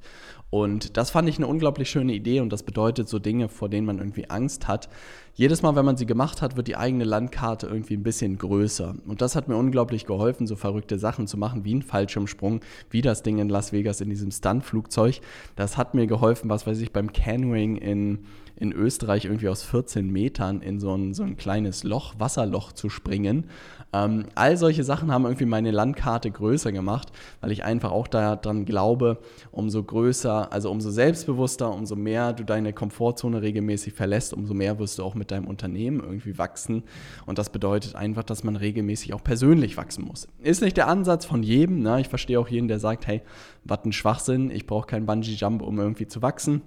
Und 0.49 0.95
das 0.95 1.09
fand 1.09 1.27
ich 1.27 1.37
eine 1.37 1.47
unglaublich 1.47 1.89
schöne 1.89 2.13
Idee 2.13 2.39
und 2.39 2.53
das 2.53 2.63
bedeutet 2.63 3.09
so 3.09 3.19
Dinge, 3.19 3.49
vor 3.49 3.67
denen 3.67 3.85
man 3.85 3.97
irgendwie 3.97 4.29
Angst 4.29 4.67
hat. 4.67 4.87
Jedes 5.33 5.61
Mal, 5.61 5.75
wenn 5.75 5.85
man 5.85 5.97
sie 5.97 6.05
gemacht 6.05 6.41
hat, 6.41 6.55
wird 6.55 6.67
die 6.67 6.77
eigene 6.77 7.03
Landkarte 7.03 7.67
irgendwie 7.67 7.95
ein 7.95 8.03
bisschen 8.03 8.37
größer. 8.37 8.95
Und 9.05 9.21
das 9.21 9.35
hat 9.35 9.49
mir 9.49 9.57
unglaublich 9.57 10.05
geholfen, 10.05 10.47
so 10.47 10.55
verrückte 10.55 10.97
Sachen 10.97 11.27
zu 11.27 11.37
machen, 11.37 11.65
wie 11.65 11.75
ein 11.75 11.81
Fallschirmsprung, 11.81 12.61
wie 12.89 13.01
das 13.01 13.23
Ding 13.23 13.39
in 13.39 13.49
Las 13.49 13.73
Vegas 13.73 13.99
in 13.99 14.09
diesem 14.09 14.31
Stuntflugzeug. 14.31 15.19
Das 15.57 15.77
hat 15.77 15.93
mir 15.93 16.07
geholfen, 16.07 16.49
was 16.49 16.65
weiß 16.65 16.79
ich, 16.79 16.93
beim 16.93 17.11
Canoeing 17.11 17.75
in 17.75 18.19
in 18.59 18.71
Österreich 18.71 19.25
irgendwie 19.25 19.49
aus 19.49 19.63
14 19.63 20.11
Metern 20.11 20.61
in 20.61 20.79
so 20.79 20.93
ein, 20.95 21.13
so 21.13 21.23
ein 21.23 21.37
kleines 21.37 21.83
Loch, 21.83 22.15
Wasserloch 22.17 22.71
zu 22.71 22.89
springen. 22.89 23.45
Ähm, 23.93 24.25
all 24.35 24.57
solche 24.57 24.83
Sachen 24.83 25.11
haben 25.11 25.25
irgendwie 25.25 25.45
meine 25.45 25.71
Landkarte 25.71 26.29
größer 26.29 26.71
gemacht, 26.71 27.11
weil 27.39 27.51
ich 27.51 27.63
einfach 27.63 27.91
auch 27.91 28.07
daran 28.07 28.65
glaube, 28.65 29.19
umso 29.51 29.83
größer, 29.83 30.51
also 30.51 30.71
umso 30.71 30.89
selbstbewusster, 30.89 31.71
umso 31.71 31.95
mehr 31.95 32.33
du 32.33 32.43
deine 32.43 32.73
Komfortzone 32.73 33.41
regelmäßig 33.41 33.93
verlässt, 33.93 34.33
umso 34.33 34.53
mehr 34.53 34.79
wirst 34.79 34.99
du 34.99 35.03
auch 35.03 35.15
mit 35.15 35.31
deinem 35.31 35.47
Unternehmen 35.47 35.99
irgendwie 35.99 36.37
wachsen. 36.37 36.83
Und 37.25 37.37
das 37.37 37.51
bedeutet 37.51 37.95
einfach, 37.95 38.23
dass 38.23 38.43
man 38.43 38.55
regelmäßig 38.55 39.13
auch 39.13 39.23
persönlich 39.23 39.77
wachsen 39.77 40.05
muss. 40.05 40.27
Ist 40.41 40.61
nicht 40.61 40.77
der 40.77 40.87
Ansatz 40.87 41.25
von 41.25 41.43
jedem. 41.43 41.81
Ne? 41.81 42.01
Ich 42.01 42.09
verstehe 42.09 42.39
auch 42.39 42.49
jeden, 42.49 42.67
der 42.67 42.79
sagt, 42.79 43.07
hey, 43.07 43.21
was 43.63 43.85
ein 43.85 43.93
Schwachsinn, 43.93 44.49
ich 44.49 44.65
brauche 44.65 44.87
keinen 44.87 45.05
Bungee-Jump, 45.05 45.61
um 45.61 45.79
irgendwie 45.79 46.07
zu 46.07 46.21
wachsen. 46.21 46.61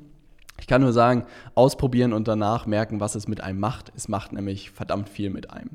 Ich 0.60 0.66
kann 0.66 0.82
nur 0.82 0.92
sagen, 0.92 1.24
ausprobieren 1.54 2.12
und 2.12 2.28
danach 2.28 2.66
merken, 2.66 3.00
was 3.00 3.14
es 3.14 3.26
mit 3.28 3.40
einem 3.42 3.58
macht. 3.58 3.92
Es 3.96 4.08
macht 4.08 4.32
nämlich 4.32 4.70
verdammt 4.70 5.08
viel 5.08 5.30
mit 5.30 5.50
einem. 5.50 5.70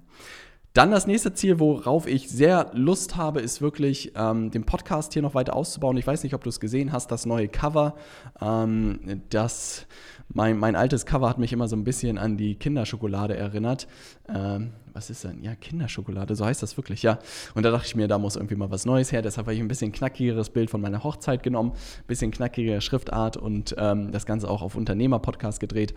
Dann 0.75 0.91
das 0.91 1.07
nächste 1.07 1.33
Ziel, 1.33 1.61
worauf 1.61 2.05
ich 2.05 2.29
sehr 2.29 2.69
Lust 2.73 3.15
habe, 3.15 3.39
ist 3.39 3.61
wirklich 3.61 4.11
ähm, 4.17 4.51
den 4.51 4.65
Podcast 4.65 5.13
hier 5.13 5.21
noch 5.21 5.33
weiter 5.33 5.55
auszubauen. 5.55 5.95
Ich 5.95 6.05
weiß 6.05 6.21
nicht, 6.23 6.33
ob 6.33 6.43
du 6.43 6.49
es 6.49 6.59
gesehen 6.59 6.91
hast, 6.91 7.11
das 7.13 7.25
neue 7.25 7.47
Cover. 7.47 7.95
Ähm, 8.41 9.21
das, 9.29 9.87
mein, 10.33 10.57
mein 10.57 10.75
altes 10.75 11.05
Cover 11.05 11.29
hat 11.29 11.37
mich 11.37 11.53
immer 11.53 11.67
so 11.67 11.75
ein 11.75 11.83
bisschen 11.83 12.17
an 12.17 12.37
die 12.37 12.55
Kinderschokolade 12.55 13.35
erinnert. 13.35 13.87
Ähm, 14.27 14.71
was 14.93 15.09
ist 15.09 15.23
denn? 15.23 15.43
Ja, 15.43 15.55
Kinderschokolade, 15.55 16.35
so 16.35 16.45
heißt 16.45 16.63
das 16.63 16.77
wirklich, 16.77 17.03
ja. 17.03 17.19
Und 17.53 17.63
da 17.63 17.71
dachte 17.71 17.87
ich 17.87 17.95
mir, 17.95 18.07
da 18.07 18.17
muss 18.17 18.35
irgendwie 18.35 18.55
mal 18.55 18.71
was 18.71 18.85
Neues 18.85 19.11
her. 19.11 19.21
Deshalb 19.21 19.47
habe 19.47 19.53
ich 19.53 19.59
ein 19.59 19.67
bisschen 19.67 19.91
knackigeres 19.91 20.49
Bild 20.49 20.69
von 20.69 20.81
meiner 20.81 21.03
Hochzeit 21.03 21.43
genommen, 21.43 21.71
ein 21.71 22.07
bisschen 22.07 22.31
knackigere 22.31 22.81
Schriftart 22.81 23.37
und 23.37 23.75
ähm, 23.77 24.11
das 24.11 24.25
Ganze 24.25 24.49
auch 24.49 24.61
auf 24.61 24.75
Unternehmer-Podcast 24.75 25.59
gedreht. 25.59 25.93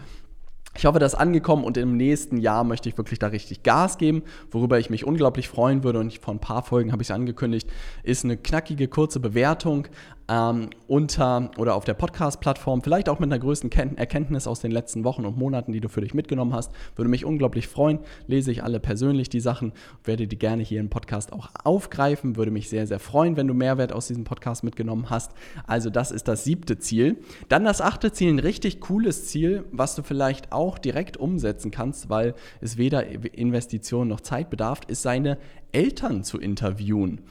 Ich 0.77 0.87
hoffe, 0.87 0.99
das 0.99 1.15
ist 1.15 1.19
angekommen 1.19 1.65
und 1.65 1.77
im 1.77 1.97
nächsten 1.97 2.37
Jahr 2.37 2.63
möchte 2.63 2.89
ich 2.89 2.97
wirklich 2.97 3.19
da 3.19 3.29
richtig 3.29 3.63
Gas 3.63 3.99
geben. 3.99 4.23
Worüber 4.51 4.79
ich 4.79 4.91
mich 4.91 5.05
unglaublich 5.05 5.49
freuen 5.49 5.83
würde 5.83 5.99
und 5.99 6.17
vor 6.19 6.35
ein 6.35 6.41
paar 6.41 6.63
Folgen 6.63 6.93
habe 6.93 7.03
ich 7.03 7.09
es 7.09 7.15
angekündigt, 7.15 7.69
ist 8.05 8.25
eine 8.25 8.37
knackige, 8.37 8.87
kurze 8.87 9.19
Bewertung 9.19 9.89
ähm, 10.29 10.71
unter 10.87 11.51
oder 11.57 11.75
auf 11.75 11.85
der 11.85 11.95
Podcast-Plattform, 11.95 12.83
vielleicht 12.83 13.09
auch 13.09 13.19
mit 13.19 13.31
einer 13.33 13.39
größten 13.39 13.71
Erkenntnis 13.97 14.47
aus 14.47 14.61
den 14.61 14.71
letzten 14.71 15.05
Wochen 15.05 15.25
und 15.25 15.37
Monaten, 15.39 15.73
die 15.73 15.81
du 15.81 15.89
für 15.89 16.01
dich 16.01 16.15
mitgenommen 16.15 16.55
hast. 16.55 16.73
Würde 16.97 17.11
mich 17.11 17.25
unglaublich 17.25 17.69
freuen. 17.69 18.01
Lese 18.27 18.53
ich 18.53 18.63
alle 18.63 18.81
persönlich 18.81 19.29
die 19.29 19.41
Sachen, 19.41 19.73
werde 20.05 20.27
die 20.27 20.39
gerne 20.39 20.63
hier 20.63 20.81
im 20.81 20.91
Podcast 20.91 21.33
auch 21.33 21.49
aufgreifen. 21.65 22.37
Würde 22.37 22.51
mich 22.51 22.69
sehr, 22.69 22.87
sehr 22.87 22.99
freuen, 22.99 23.37
wenn 23.37 23.49
du 23.49 23.55
Mehrwert 23.55 23.93
aus 23.93 24.09
diesem 24.09 24.25
Podcast 24.25 24.65
mitgenommen 24.65 25.11
hast. 25.11 25.33
Also, 25.67 25.91
das 25.91 26.11
ist 26.11 26.29
das 26.29 26.45
siebte 26.45 26.79
Ziel. 26.79 27.17
Dann 27.49 27.65
das 27.65 27.81
achte 27.81 28.13
Ziel, 28.13 28.33
ein 28.33 28.39
richtig 28.39 28.81
cooles 28.81 29.27
Ziel, 29.27 29.65
was 29.73 29.95
du 29.95 30.03
vielleicht 30.03 30.53
auch 30.53 30.79
direkt 30.79 31.17
umsetzen 31.17 31.71
kannst, 31.71 32.11
weil 32.11 32.35
es 32.61 32.77
weder 32.77 33.07
Investition 33.07 34.09
noch 34.09 34.21
Zeit 34.21 34.51
bedarf, 34.51 34.81
ist 34.89 35.03
seine 35.03 35.39
Eltern 35.73 36.25
zu 36.25 36.39
interviewen. 36.39 37.23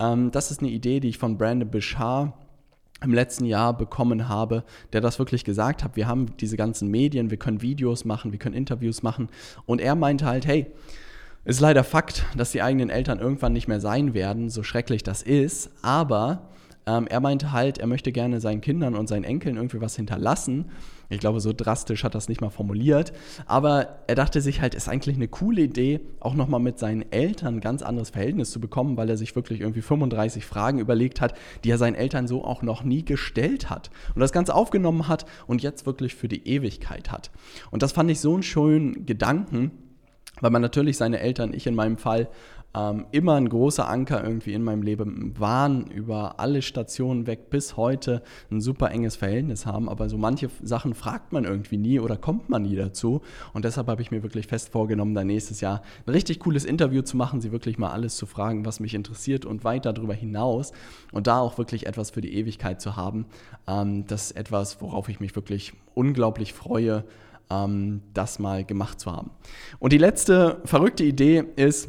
Ähm, 0.00 0.30
das 0.32 0.50
ist 0.50 0.60
eine 0.60 0.70
Idee, 0.70 0.98
die 0.98 1.08
ich 1.08 1.18
von 1.18 1.38
Brandon 1.38 1.70
Bishar 1.70 2.32
im 3.02 3.14
letzten 3.14 3.44
Jahr 3.44 3.76
bekommen 3.76 4.28
habe, 4.28 4.64
der 4.92 5.00
das 5.00 5.18
wirklich 5.18 5.44
gesagt 5.44 5.84
hat. 5.84 5.96
Wir 5.96 6.06
haben 6.06 6.36
diese 6.38 6.56
ganzen 6.56 6.88
Medien, 6.90 7.30
wir 7.30 7.38
können 7.38 7.62
Videos 7.62 8.04
machen, 8.04 8.32
wir 8.32 8.38
können 8.38 8.54
Interviews 8.54 9.02
machen. 9.02 9.28
Und 9.66 9.80
er 9.80 9.94
meinte 9.94 10.26
halt, 10.26 10.46
hey, 10.46 10.66
ist 11.44 11.60
leider 11.60 11.84
Fakt, 11.84 12.26
dass 12.36 12.52
die 12.52 12.60
eigenen 12.60 12.90
Eltern 12.90 13.18
irgendwann 13.18 13.54
nicht 13.54 13.68
mehr 13.68 13.80
sein 13.80 14.12
werden, 14.12 14.50
so 14.50 14.62
schrecklich 14.62 15.02
das 15.02 15.22
ist. 15.22 15.70
Aber 15.82 16.50
ähm, 16.86 17.06
er 17.06 17.20
meinte 17.20 17.52
halt, 17.52 17.78
er 17.78 17.86
möchte 17.86 18.12
gerne 18.12 18.40
seinen 18.40 18.60
Kindern 18.60 18.94
und 18.94 19.08
seinen 19.08 19.24
Enkeln 19.24 19.56
irgendwie 19.56 19.80
was 19.80 19.96
hinterlassen. 19.96 20.66
Ich 21.08 21.18
glaube, 21.18 21.40
so 21.40 21.52
drastisch 21.52 22.04
hat 22.04 22.14
er 22.14 22.18
es 22.18 22.28
nicht 22.28 22.40
mal 22.40 22.50
formuliert. 22.50 23.12
Aber 23.46 23.98
er 24.06 24.14
dachte 24.14 24.40
sich 24.40 24.60
halt, 24.60 24.74
ist 24.74 24.88
eigentlich 24.88 25.16
eine 25.16 25.28
coole 25.28 25.62
Idee, 25.62 26.00
auch 26.20 26.34
nochmal 26.34 26.60
mit 26.60 26.78
seinen 26.78 27.10
Eltern 27.10 27.56
ein 27.56 27.60
ganz 27.60 27.82
anderes 27.82 28.10
Verhältnis 28.10 28.50
zu 28.50 28.60
bekommen, 28.60 28.96
weil 28.96 29.10
er 29.10 29.16
sich 29.16 29.34
wirklich 29.34 29.60
irgendwie 29.60 29.82
35 29.82 30.44
Fragen 30.44 30.78
überlegt 30.78 31.20
hat, 31.20 31.34
die 31.64 31.70
er 31.70 31.78
seinen 31.78 31.96
Eltern 31.96 32.28
so 32.28 32.44
auch 32.44 32.62
noch 32.62 32.84
nie 32.84 33.04
gestellt 33.04 33.70
hat. 33.70 33.90
Und 34.14 34.20
das 34.20 34.32
Ganze 34.32 34.54
aufgenommen 34.54 35.08
hat 35.08 35.26
und 35.46 35.62
jetzt 35.62 35.84
wirklich 35.84 36.14
für 36.14 36.28
die 36.28 36.46
Ewigkeit 36.46 37.10
hat. 37.10 37.30
Und 37.70 37.82
das 37.82 37.92
fand 37.92 38.10
ich 38.10 38.20
so 38.20 38.32
einen 38.32 38.44
schönen 38.44 39.04
Gedanken, 39.04 39.72
weil 40.40 40.50
man 40.50 40.62
natürlich 40.62 40.96
seine 40.96 41.20
Eltern, 41.20 41.52
ich 41.52 41.66
in 41.66 41.74
meinem 41.74 41.96
Fall, 41.96 42.28
ähm, 42.74 43.06
immer 43.10 43.34
ein 43.34 43.48
großer 43.48 43.88
Anker 43.88 44.22
irgendwie 44.22 44.52
in 44.52 44.62
meinem 44.62 44.82
Leben 44.82 45.34
waren, 45.38 45.86
über 45.86 46.38
alle 46.38 46.62
Stationen 46.62 47.26
weg 47.26 47.50
bis 47.50 47.76
heute 47.76 48.22
ein 48.50 48.60
super 48.60 48.90
enges 48.90 49.16
Verhältnis 49.16 49.66
haben. 49.66 49.88
Aber 49.88 50.08
so 50.08 50.16
manche 50.16 50.50
Sachen 50.62 50.94
fragt 50.94 51.32
man 51.32 51.44
irgendwie 51.44 51.78
nie 51.78 51.98
oder 51.98 52.16
kommt 52.16 52.48
man 52.48 52.62
nie 52.62 52.76
dazu. 52.76 53.22
Und 53.52 53.64
deshalb 53.64 53.88
habe 53.88 54.02
ich 54.02 54.10
mir 54.10 54.22
wirklich 54.22 54.46
fest 54.46 54.68
vorgenommen, 54.68 55.14
da 55.14 55.24
nächstes 55.24 55.60
Jahr 55.60 55.82
ein 56.06 56.12
richtig 56.12 56.40
cooles 56.40 56.64
Interview 56.64 57.02
zu 57.02 57.16
machen, 57.16 57.40
sie 57.40 57.50
wirklich 57.50 57.78
mal 57.78 57.90
alles 57.90 58.16
zu 58.16 58.26
fragen, 58.26 58.64
was 58.64 58.78
mich 58.78 58.94
interessiert 58.94 59.44
und 59.44 59.64
weiter 59.64 59.92
darüber 59.92 60.14
hinaus. 60.14 60.72
Und 61.10 61.26
da 61.26 61.40
auch 61.40 61.58
wirklich 61.58 61.86
etwas 61.86 62.10
für 62.10 62.20
die 62.20 62.34
Ewigkeit 62.34 62.80
zu 62.80 62.94
haben. 62.96 63.26
Ähm, 63.66 64.06
das 64.06 64.30
ist 64.30 64.36
etwas, 64.36 64.80
worauf 64.80 65.08
ich 65.08 65.18
mich 65.18 65.34
wirklich 65.34 65.72
unglaublich 65.94 66.52
freue, 66.52 67.04
ähm, 67.50 68.02
das 68.14 68.38
mal 68.38 68.64
gemacht 68.64 69.00
zu 69.00 69.10
haben. 69.10 69.30
Und 69.80 69.92
die 69.92 69.98
letzte 69.98 70.60
verrückte 70.64 71.02
Idee 71.02 71.44
ist, 71.56 71.88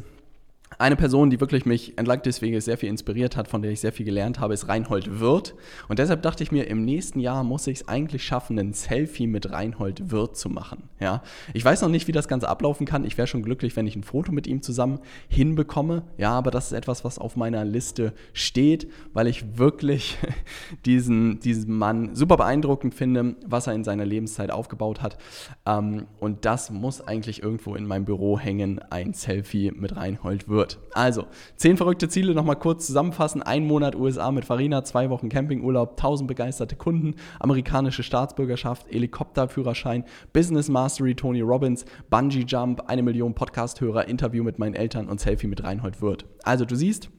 eine 0.78 0.96
Person, 0.96 1.30
die 1.30 1.40
wirklich 1.40 1.66
mich 1.66 1.98
entlang 1.98 2.22
des 2.22 2.42
Weges 2.42 2.64
sehr 2.64 2.78
viel 2.78 2.88
inspiriert 2.88 3.36
hat, 3.36 3.48
von 3.48 3.62
der 3.62 3.70
ich 3.70 3.80
sehr 3.80 3.92
viel 3.92 4.06
gelernt 4.06 4.40
habe, 4.40 4.54
ist 4.54 4.68
Reinhold 4.68 5.20
Wirth. 5.20 5.54
Und 5.88 5.98
deshalb 5.98 6.22
dachte 6.22 6.42
ich 6.42 6.52
mir, 6.52 6.66
im 6.68 6.84
nächsten 6.84 7.20
Jahr 7.20 7.44
muss 7.44 7.66
ich 7.66 7.80
es 7.80 7.88
eigentlich 7.88 8.24
schaffen, 8.24 8.58
ein 8.58 8.72
Selfie 8.72 9.26
mit 9.26 9.50
Reinhold 9.50 10.10
Wirth 10.10 10.36
zu 10.36 10.48
machen. 10.48 10.84
Ja? 11.00 11.22
Ich 11.54 11.64
weiß 11.64 11.82
noch 11.82 11.88
nicht, 11.88 12.08
wie 12.08 12.12
das 12.12 12.28
Ganze 12.28 12.48
ablaufen 12.48 12.86
kann. 12.86 13.04
Ich 13.04 13.18
wäre 13.18 13.26
schon 13.26 13.42
glücklich, 13.42 13.76
wenn 13.76 13.86
ich 13.86 13.96
ein 13.96 14.02
Foto 14.02 14.32
mit 14.32 14.46
ihm 14.46 14.62
zusammen 14.62 15.00
hinbekomme. 15.28 16.02
Ja, 16.18 16.32
aber 16.32 16.50
das 16.50 16.66
ist 16.66 16.72
etwas, 16.72 17.04
was 17.04 17.18
auf 17.18 17.36
meiner 17.36 17.64
Liste 17.64 18.12
steht, 18.32 18.88
weil 19.12 19.26
ich 19.26 19.58
wirklich 19.58 20.18
diesen, 20.84 21.40
diesen 21.40 21.76
Mann 21.76 22.14
super 22.14 22.36
beeindruckend 22.36 22.94
finde, 22.94 23.36
was 23.46 23.66
er 23.66 23.74
in 23.74 23.84
seiner 23.84 24.04
Lebenszeit 24.04 24.50
aufgebaut 24.50 25.02
hat. 25.02 25.18
Ähm, 25.66 26.06
und 26.18 26.44
das 26.44 26.70
muss 26.70 27.00
eigentlich 27.00 27.42
irgendwo 27.42 27.74
in 27.74 27.86
meinem 27.86 28.04
Büro 28.04 28.38
hängen, 28.38 28.80
ein 28.90 29.12
Selfie 29.12 29.70
mit 29.70 29.96
Reinhold 29.96 30.48
Wirth 30.48 30.61
wird. 30.62 30.78
Also, 30.92 31.26
zehn 31.56 31.76
verrückte 31.76 32.08
Ziele 32.08 32.34
nochmal 32.34 32.58
kurz 32.58 32.86
zusammenfassen. 32.86 33.42
Ein 33.42 33.66
Monat 33.66 33.96
USA 33.96 34.30
mit 34.30 34.44
Farina, 34.44 34.84
zwei 34.84 35.10
Wochen 35.10 35.28
Campingurlaub, 35.28 35.96
tausend 35.96 36.28
begeisterte 36.28 36.76
Kunden, 36.76 37.16
amerikanische 37.40 38.04
Staatsbürgerschaft, 38.04 38.86
Helikopterführerschein, 38.88 40.04
Business 40.32 40.68
Mastery 40.68 41.16
Tony 41.16 41.40
Robbins, 41.40 41.84
Bungee 42.10 42.44
Jump, 42.46 42.84
eine 42.86 43.02
Million 43.02 43.34
Podcast-Hörer, 43.34 44.06
Interview 44.06 44.44
mit 44.44 44.60
meinen 44.60 44.74
Eltern 44.74 45.08
und 45.08 45.20
Selfie 45.20 45.48
mit 45.48 45.64
Reinhold 45.64 46.00
Wirth. 46.00 46.26
Also, 46.44 46.64
du 46.64 46.76
siehst, 46.76 47.10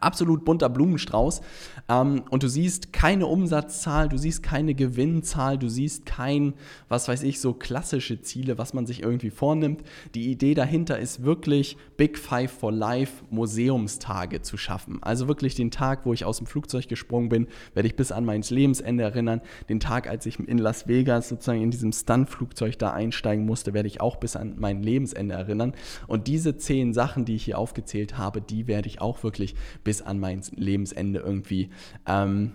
absolut 0.00 0.44
bunter 0.44 0.68
Blumenstrauß. 0.68 1.40
Ähm, 1.88 2.22
und 2.30 2.42
du 2.42 2.48
siehst 2.48 2.92
keine 2.92 3.26
Umsatzzahl, 3.26 4.08
du 4.08 4.16
siehst 4.16 4.42
keine 4.42 4.74
Gewinnzahl, 4.74 5.58
du 5.58 5.68
siehst 5.68 6.06
kein, 6.06 6.54
was 6.88 7.08
weiß 7.08 7.22
ich, 7.22 7.40
so 7.40 7.52
klassische 7.54 8.20
Ziele, 8.22 8.58
was 8.58 8.74
man 8.74 8.86
sich 8.86 9.02
irgendwie 9.02 9.30
vornimmt. 9.30 9.82
Die 10.14 10.30
Idee 10.30 10.54
dahinter 10.54 10.98
ist 10.98 11.24
wirklich 11.24 11.76
Big 11.96 12.18
Five 12.18 12.50
for 12.50 12.72
Life 12.72 13.24
Museumstage 13.30 14.42
zu 14.42 14.56
schaffen. 14.56 14.98
Also 15.02 15.28
wirklich 15.28 15.54
den 15.54 15.70
Tag, 15.70 16.06
wo 16.06 16.12
ich 16.12 16.24
aus 16.24 16.38
dem 16.38 16.46
Flugzeug 16.46 16.88
gesprungen 16.88 17.28
bin, 17.28 17.48
werde 17.74 17.86
ich 17.86 17.96
bis 17.96 18.12
an 18.12 18.24
mein 18.24 18.42
Lebensende 18.42 19.04
erinnern. 19.04 19.40
Den 19.68 19.80
Tag, 19.80 20.08
als 20.08 20.26
ich 20.26 20.38
in 20.38 20.58
Las 20.58 20.88
Vegas 20.88 21.28
sozusagen 21.28 21.62
in 21.62 21.70
diesem 21.70 21.92
Stunt-Flugzeug 21.92 22.78
da 22.78 22.92
einsteigen 22.92 23.46
musste, 23.46 23.72
werde 23.72 23.88
ich 23.88 24.00
auch 24.00 24.16
bis 24.16 24.36
an 24.36 24.54
mein 24.58 24.82
Lebensende 24.82 25.34
erinnern. 25.34 25.74
Und 26.06 26.26
diese 26.26 26.56
zehn 26.56 26.92
Sachen, 26.92 27.24
die 27.24 27.36
ich 27.36 27.44
hier 27.44 27.58
aufgezählt 27.58 28.18
habe, 28.18 28.40
die 28.40 28.66
werde 28.66 28.88
ich 28.88 29.00
auch 29.00 29.22
wirklich 29.22 29.54
bis 29.84 30.02
an 30.02 30.18
mein 30.18 30.42
Lebensende 30.54 31.20
irgendwie 31.20 31.70
ähm, 32.06 32.52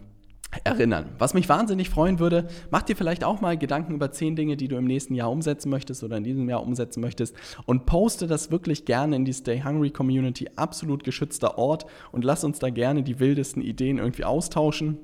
erinnern. 0.63 1.09
Was 1.17 1.33
mich 1.33 1.49
wahnsinnig 1.49 1.89
freuen 1.89 2.19
würde, 2.19 2.47
mach 2.71 2.81
dir 2.81 2.95
vielleicht 2.95 3.23
auch 3.23 3.41
mal 3.41 3.57
Gedanken 3.57 3.93
über 3.93 4.11
zehn 4.11 4.35
Dinge, 4.35 4.57
die 4.57 4.67
du 4.67 4.77
im 4.77 4.85
nächsten 4.85 5.13
Jahr 5.13 5.31
umsetzen 5.31 5.69
möchtest 5.69 6.03
oder 6.03 6.17
in 6.17 6.23
diesem 6.23 6.49
Jahr 6.49 6.63
umsetzen 6.63 7.01
möchtest 7.01 7.35
und 7.65 7.85
poste 7.85 8.27
das 8.27 8.49
wirklich 8.51 8.85
gerne 8.85 9.15
in 9.15 9.25
die 9.25 9.33
Stay 9.33 9.61
Hungry 9.63 9.89
Community, 9.89 10.49
absolut 10.55 11.03
geschützter 11.03 11.57
Ort 11.57 11.85
und 12.11 12.23
lass 12.23 12.43
uns 12.43 12.59
da 12.59 12.69
gerne 12.69 13.03
die 13.03 13.19
wildesten 13.19 13.61
Ideen 13.61 13.97
irgendwie 13.97 14.23
austauschen. 14.23 14.99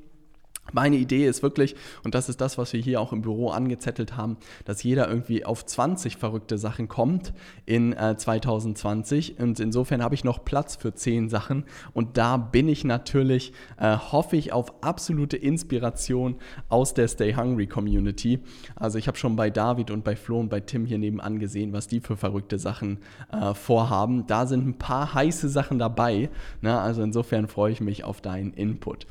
Meine 0.72 0.96
Idee 0.96 1.28
ist 1.28 1.44
wirklich, 1.44 1.76
und 2.04 2.16
das 2.16 2.30
ist 2.30 2.40
das, 2.40 2.58
was 2.58 2.74
wir 2.74 2.80
hier 2.80 3.02
auch 3.02 3.12
im 3.12 3.22
Büro 3.22 3.50
angezettelt 3.50 4.16
haben, 4.16 4.38
dass 4.66 4.82
jeder 4.82 5.08
irgendwie 5.10 5.46
auf 5.46 5.66
20 5.66 6.18
verrückte 6.18 6.58
Sachen 6.58 6.88
kommt 6.88 7.34
in 7.66 7.94
äh, 7.94 8.16
2020. 8.18 9.40
Und 9.40 9.60
insofern 9.60 10.02
habe 10.02 10.16
ich 10.16 10.24
noch 10.24 10.46
Platz 10.46 10.76
für 10.76 10.94
10 10.96 11.30
Sachen. 11.30 11.66
Und 11.94 12.18
da 12.18 12.38
bin 12.38 12.70
ich 12.70 12.86
natürlich, 12.86 13.52
äh, 13.78 13.98
hoffe 13.98 14.38
ich, 14.38 14.54
auf 14.54 14.84
absolute 14.84 15.38
Inspiration 15.38 16.38
aus 16.70 16.94
der 16.94 17.08
Stay 17.08 17.36
Hungry 17.36 17.68
Community. 17.68 18.40
Also 18.76 18.98
ich 18.98 19.08
habe 19.08 19.18
schon 19.18 19.36
bei 19.36 19.50
David 19.50 19.92
und 19.92 20.04
bei 20.04 20.16
Flo 20.16 20.40
und 20.40 20.50
bei 20.50 20.62
Tim 20.62 20.86
hier 20.86 20.98
nebenan 20.98 21.40
gesehen, 21.40 21.74
was 21.74 21.88
die 21.88 22.00
für 22.00 22.16
verrückte 22.16 22.58
Sachen 22.58 23.00
äh, 23.32 23.54
vorhaben. 23.54 24.26
Da 24.28 24.48
sind 24.48 24.66
ein 24.66 24.78
paar 24.78 25.14
heiße 25.14 25.50
Sachen 25.50 25.78
dabei. 25.78 26.30
Ne? 26.62 26.80
Also 26.80 27.04
insofern 27.04 27.48
freue 27.48 27.74
ich 27.74 27.82
mich 27.82 28.06
auf 28.06 28.22
deinen 28.22 28.54
Input. 28.54 29.06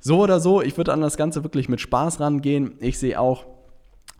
So 0.00 0.22
oder 0.22 0.40
so, 0.40 0.62
ich 0.62 0.76
würde 0.76 0.92
an 0.92 1.00
das 1.00 1.16
Ganze 1.16 1.42
wirklich 1.42 1.68
mit 1.68 1.80
Spaß 1.80 2.20
rangehen. 2.20 2.74
Ich 2.80 2.98
sehe 2.98 3.18
auch 3.18 3.46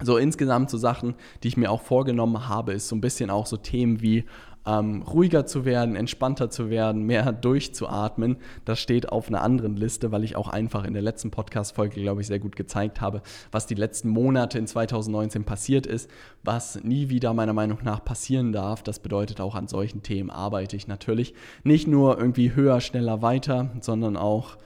so 0.02 0.16
insgesamt 0.16 0.70
so 0.70 0.78
Sachen, 0.78 1.14
die 1.42 1.49
ich 1.49 1.56
mir 1.56 1.70
auch 1.70 1.82
vorgenommen 1.82 2.49
habe, 2.49 2.73
ist 2.73 2.88
so 2.88 2.97
ein 2.97 3.00
bisschen 3.00 3.30
auch 3.30 3.47
so 3.47 3.56
Themen 3.56 4.00
wie 4.00 4.25
ähm, 4.66 5.02
ruhiger 5.02 5.47
zu 5.47 5.64
werden, 5.64 5.97
entspannter 5.97 6.50
zu 6.50 6.68
werden, 6.68 7.02
mehr 7.02 7.32
durchzuatmen. 7.32 8.37
Das 8.64 8.78
steht 8.78 9.08
auf 9.11 9.28
einer 9.28 9.42
anderen 9.42 9.76
Liste, 9.76 10.12
weil 10.12 10.25
ich 10.25 10.37
auch 10.37 10.49
einfach 10.49 10.85
in 10.85 10.92
der 10.92 11.02
letzten 11.02 11.30
Podcast-Folge, 11.30 12.00
glaube 12.00 12.20
ich, 12.20 12.26
sehr 12.26 12.38
gut 12.38 12.54
gezeigt 12.54 13.00
habe, 13.00 13.23
was 13.50 13.66
die 13.66 13.75
letzten 13.75 14.08
Monate 14.08 14.58
in 14.58 14.66
2019 14.66 15.44
passiert 15.44 15.87
ist, 15.87 16.11
was 16.44 16.82
nie 16.82 17.08
wieder 17.08 17.32
meiner 17.32 17.54
Meinung 17.54 17.78
nach 17.82 18.04
passieren 18.04 18.52
darf. 18.52 18.82
Das 18.82 18.99
bedeutet 18.99 19.40
auch 19.40 19.54
an 19.54 19.68
solchen 19.68 20.02
Themen 20.02 20.30
arbeite 20.30 20.76
ich 20.76 20.87
natürlich 20.87 21.35
nicht 21.64 21.88
nur 21.88 22.18
irgendwie 22.18 22.54
höher, 22.54 22.80
schneller, 22.80 23.23
weiter, 23.23 23.70
sondern 23.80 24.16
auch 24.16 24.58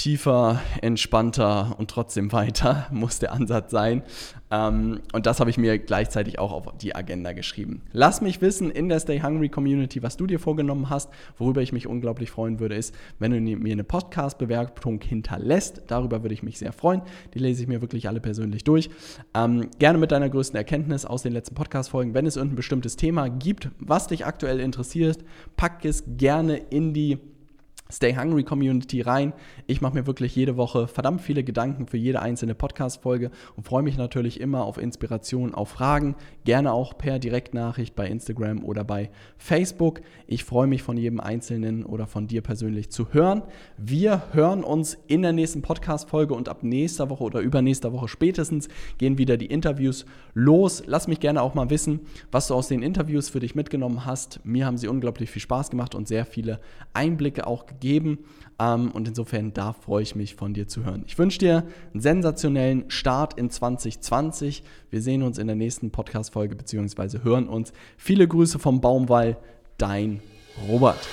tiefer, 0.00 0.62
entspannter 0.80 1.74
und 1.78 1.90
trotzdem 1.90 2.32
weiter 2.32 2.86
muss 2.90 3.18
der 3.18 3.32
Ansatz 3.32 3.70
sein. 3.70 4.02
Ähm, 4.50 5.00
und 5.12 5.26
das 5.26 5.40
habe 5.40 5.50
ich 5.50 5.58
mir 5.58 5.78
gleichzeitig 5.78 6.38
auch 6.38 6.52
auf 6.52 6.66
die 6.78 6.96
Agenda 6.96 7.34
geschrieben. 7.34 7.82
Lass 7.92 8.22
mich 8.22 8.40
wissen 8.40 8.70
in 8.70 8.88
der 8.88 8.98
Stay 8.98 9.20
Hungry 9.20 9.50
Community, 9.50 10.02
was 10.02 10.16
du 10.16 10.26
dir 10.26 10.40
vorgenommen 10.40 10.88
hast. 10.88 11.10
Worüber 11.36 11.60
ich 11.60 11.72
mich 11.72 11.86
unglaublich 11.86 12.30
freuen 12.30 12.60
würde, 12.60 12.76
ist, 12.76 12.94
wenn 13.18 13.30
du 13.30 13.40
mir 13.40 13.72
eine 13.72 13.84
Podcast-Bewertung 13.84 15.02
hinterlässt. 15.02 15.82
Darüber 15.88 16.22
würde 16.22 16.32
ich 16.32 16.42
mich 16.42 16.58
sehr 16.58 16.72
freuen. 16.72 17.02
Die 17.34 17.38
lese 17.38 17.62
ich 17.62 17.68
mir 17.68 17.82
wirklich 17.82 18.08
alle 18.08 18.20
persönlich 18.20 18.64
durch. 18.64 18.88
Ähm, 19.34 19.68
gerne 19.78 19.98
mit 19.98 20.12
deiner 20.12 20.30
größten 20.30 20.56
Erkenntnis 20.56 21.04
aus 21.04 21.22
den 21.22 21.34
letzten 21.34 21.54
Podcast-Folgen. 21.54 22.14
Wenn 22.14 22.24
es 22.24 22.36
irgendein 22.36 22.56
bestimmtes 22.56 22.96
Thema 22.96 23.28
gibt, 23.28 23.68
was 23.78 24.06
dich 24.06 24.24
aktuell 24.24 24.60
interessiert, 24.60 25.18
pack 25.56 25.84
es 25.84 26.04
gerne 26.16 26.56
in 26.56 26.94
die 26.94 27.18
Stay 27.90 28.14
Hungry 28.14 28.44
Community 28.44 29.00
rein. 29.00 29.32
Ich 29.66 29.80
mache 29.80 29.94
mir 29.94 30.06
wirklich 30.06 30.36
jede 30.36 30.56
Woche 30.56 30.86
verdammt 30.86 31.20
viele 31.20 31.42
Gedanken 31.42 31.86
für 31.86 31.96
jede 31.96 32.22
einzelne 32.22 32.54
Podcast-Folge 32.54 33.30
und 33.56 33.64
freue 33.66 33.82
mich 33.82 33.96
natürlich 33.96 34.40
immer 34.40 34.64
auf 34.64 34.78
Inspiration, 34.78 35.54
auf 35.54 35.70
Fragen. 35.70 36.14
Gerne 36.44 36.72
auch 36.72 36.96
per 36.96 37.18
Direktnachricht 37.18 37.96
bei 37.96 38.06
Instagram 38.06 38.64
oder 38.64 38.84
bei 38.84 39.10
Facebook. 39.38 40.02
Ich 40.26 40.44
freue 40.44 40.68
mich 40.68 40.82
von 40.82 40.96
jedem 40.96 41.20
Einzelnen 41.20 41.84
oder 41.84 42.06
von 42.06 42.28
dir 42.28 42.42
persönlich 42.42 42.90
zu 42.90 43.12
hören. 43.12 43.42
Wir 43.76 44.22
hören 44.32 44.62
uns 44.62 44.96
in 45.08 45.22
der 45.22 45.32
nächsten 45.32 45.62
Podcast-Folge 45.62 46.34
und 46.34 46.48
ab 46.48 46.62
nächster 46.62 47.10
Woche 47.10 47.24
oder 47.24 47.40
übernächster 47.40 47.92
Woche 47.92 48.08
spätestens 48.08 48.68
gehen 48.98 49.18
wieder 49.18 49.36
die 49.36 49.46
Interviews 49.46 50.06
los. 50.34 50.84
Lass 50.86 51.08
mich 51.08 51.18
gerne 51.18 51.42
auch 51.42 51.54
mal 51.54 51.70
wissen, 51.70 52.00
was 52.30 52.46
du 52.46 52.54
aus 52.54 52.68
den 52.68 52.82
Interviews 52.82 53.28
für 53.28 53.40
dich 53.40 53.54
mitgenommen 53.54 54.06
hast. 54.06 54.40
Mir 54.44 54.66
haben 54.66 54.78
sie 54.78 54.86
unglaublich 54.86 55.30
viel 55.30 55.42
Spaß 55.42 55.70
gemacht 55.70 55.94
und 55.94 56.06
sehr 56.06 56.24
viele 56.24 56.60
Einblicke 56.94 57.46
auch 57.46 57.66
gegeben 57.66 57.79
geben. 57.80 58.18
Ähm, 58.58 58.90
und 58.90 59.08
insofern, 59.08 59.52
da 59.52 59.72
freue 59.72 60.02
ich 60.02 60.14
mich 60.14 60.34
von 60.34 60.54
dir 60.54 60.68
zu 60.68 60.84
hören. 60.84 61.04
Ich 61.06 61.18
wünsche 61.18 61.38
dir 61.38 61.64
einen 61.92 62.00
sensationellen 62.00 62.90
Start 62.90 63.38
in 63.38 63.50
2020. 63.50 64.62
Wir 64.90 65.02
sehen 65.02 65.22
uns 65.22 65.38
in 65.38 65.46
der 65.46 65.56
nächsten 65.56 65.90
Podcast-Folge 65.90 66.56
bzw. 66.56 67.20
hören 67.24 67.48
uns. 67.48 67.72
Viele 67.96 68.28
Grüße 68.28 68.58
vom 68.58 68.80
Baumwall, 68.80 69.36
dein 69.78 70.20
Robert. 70.68 71.08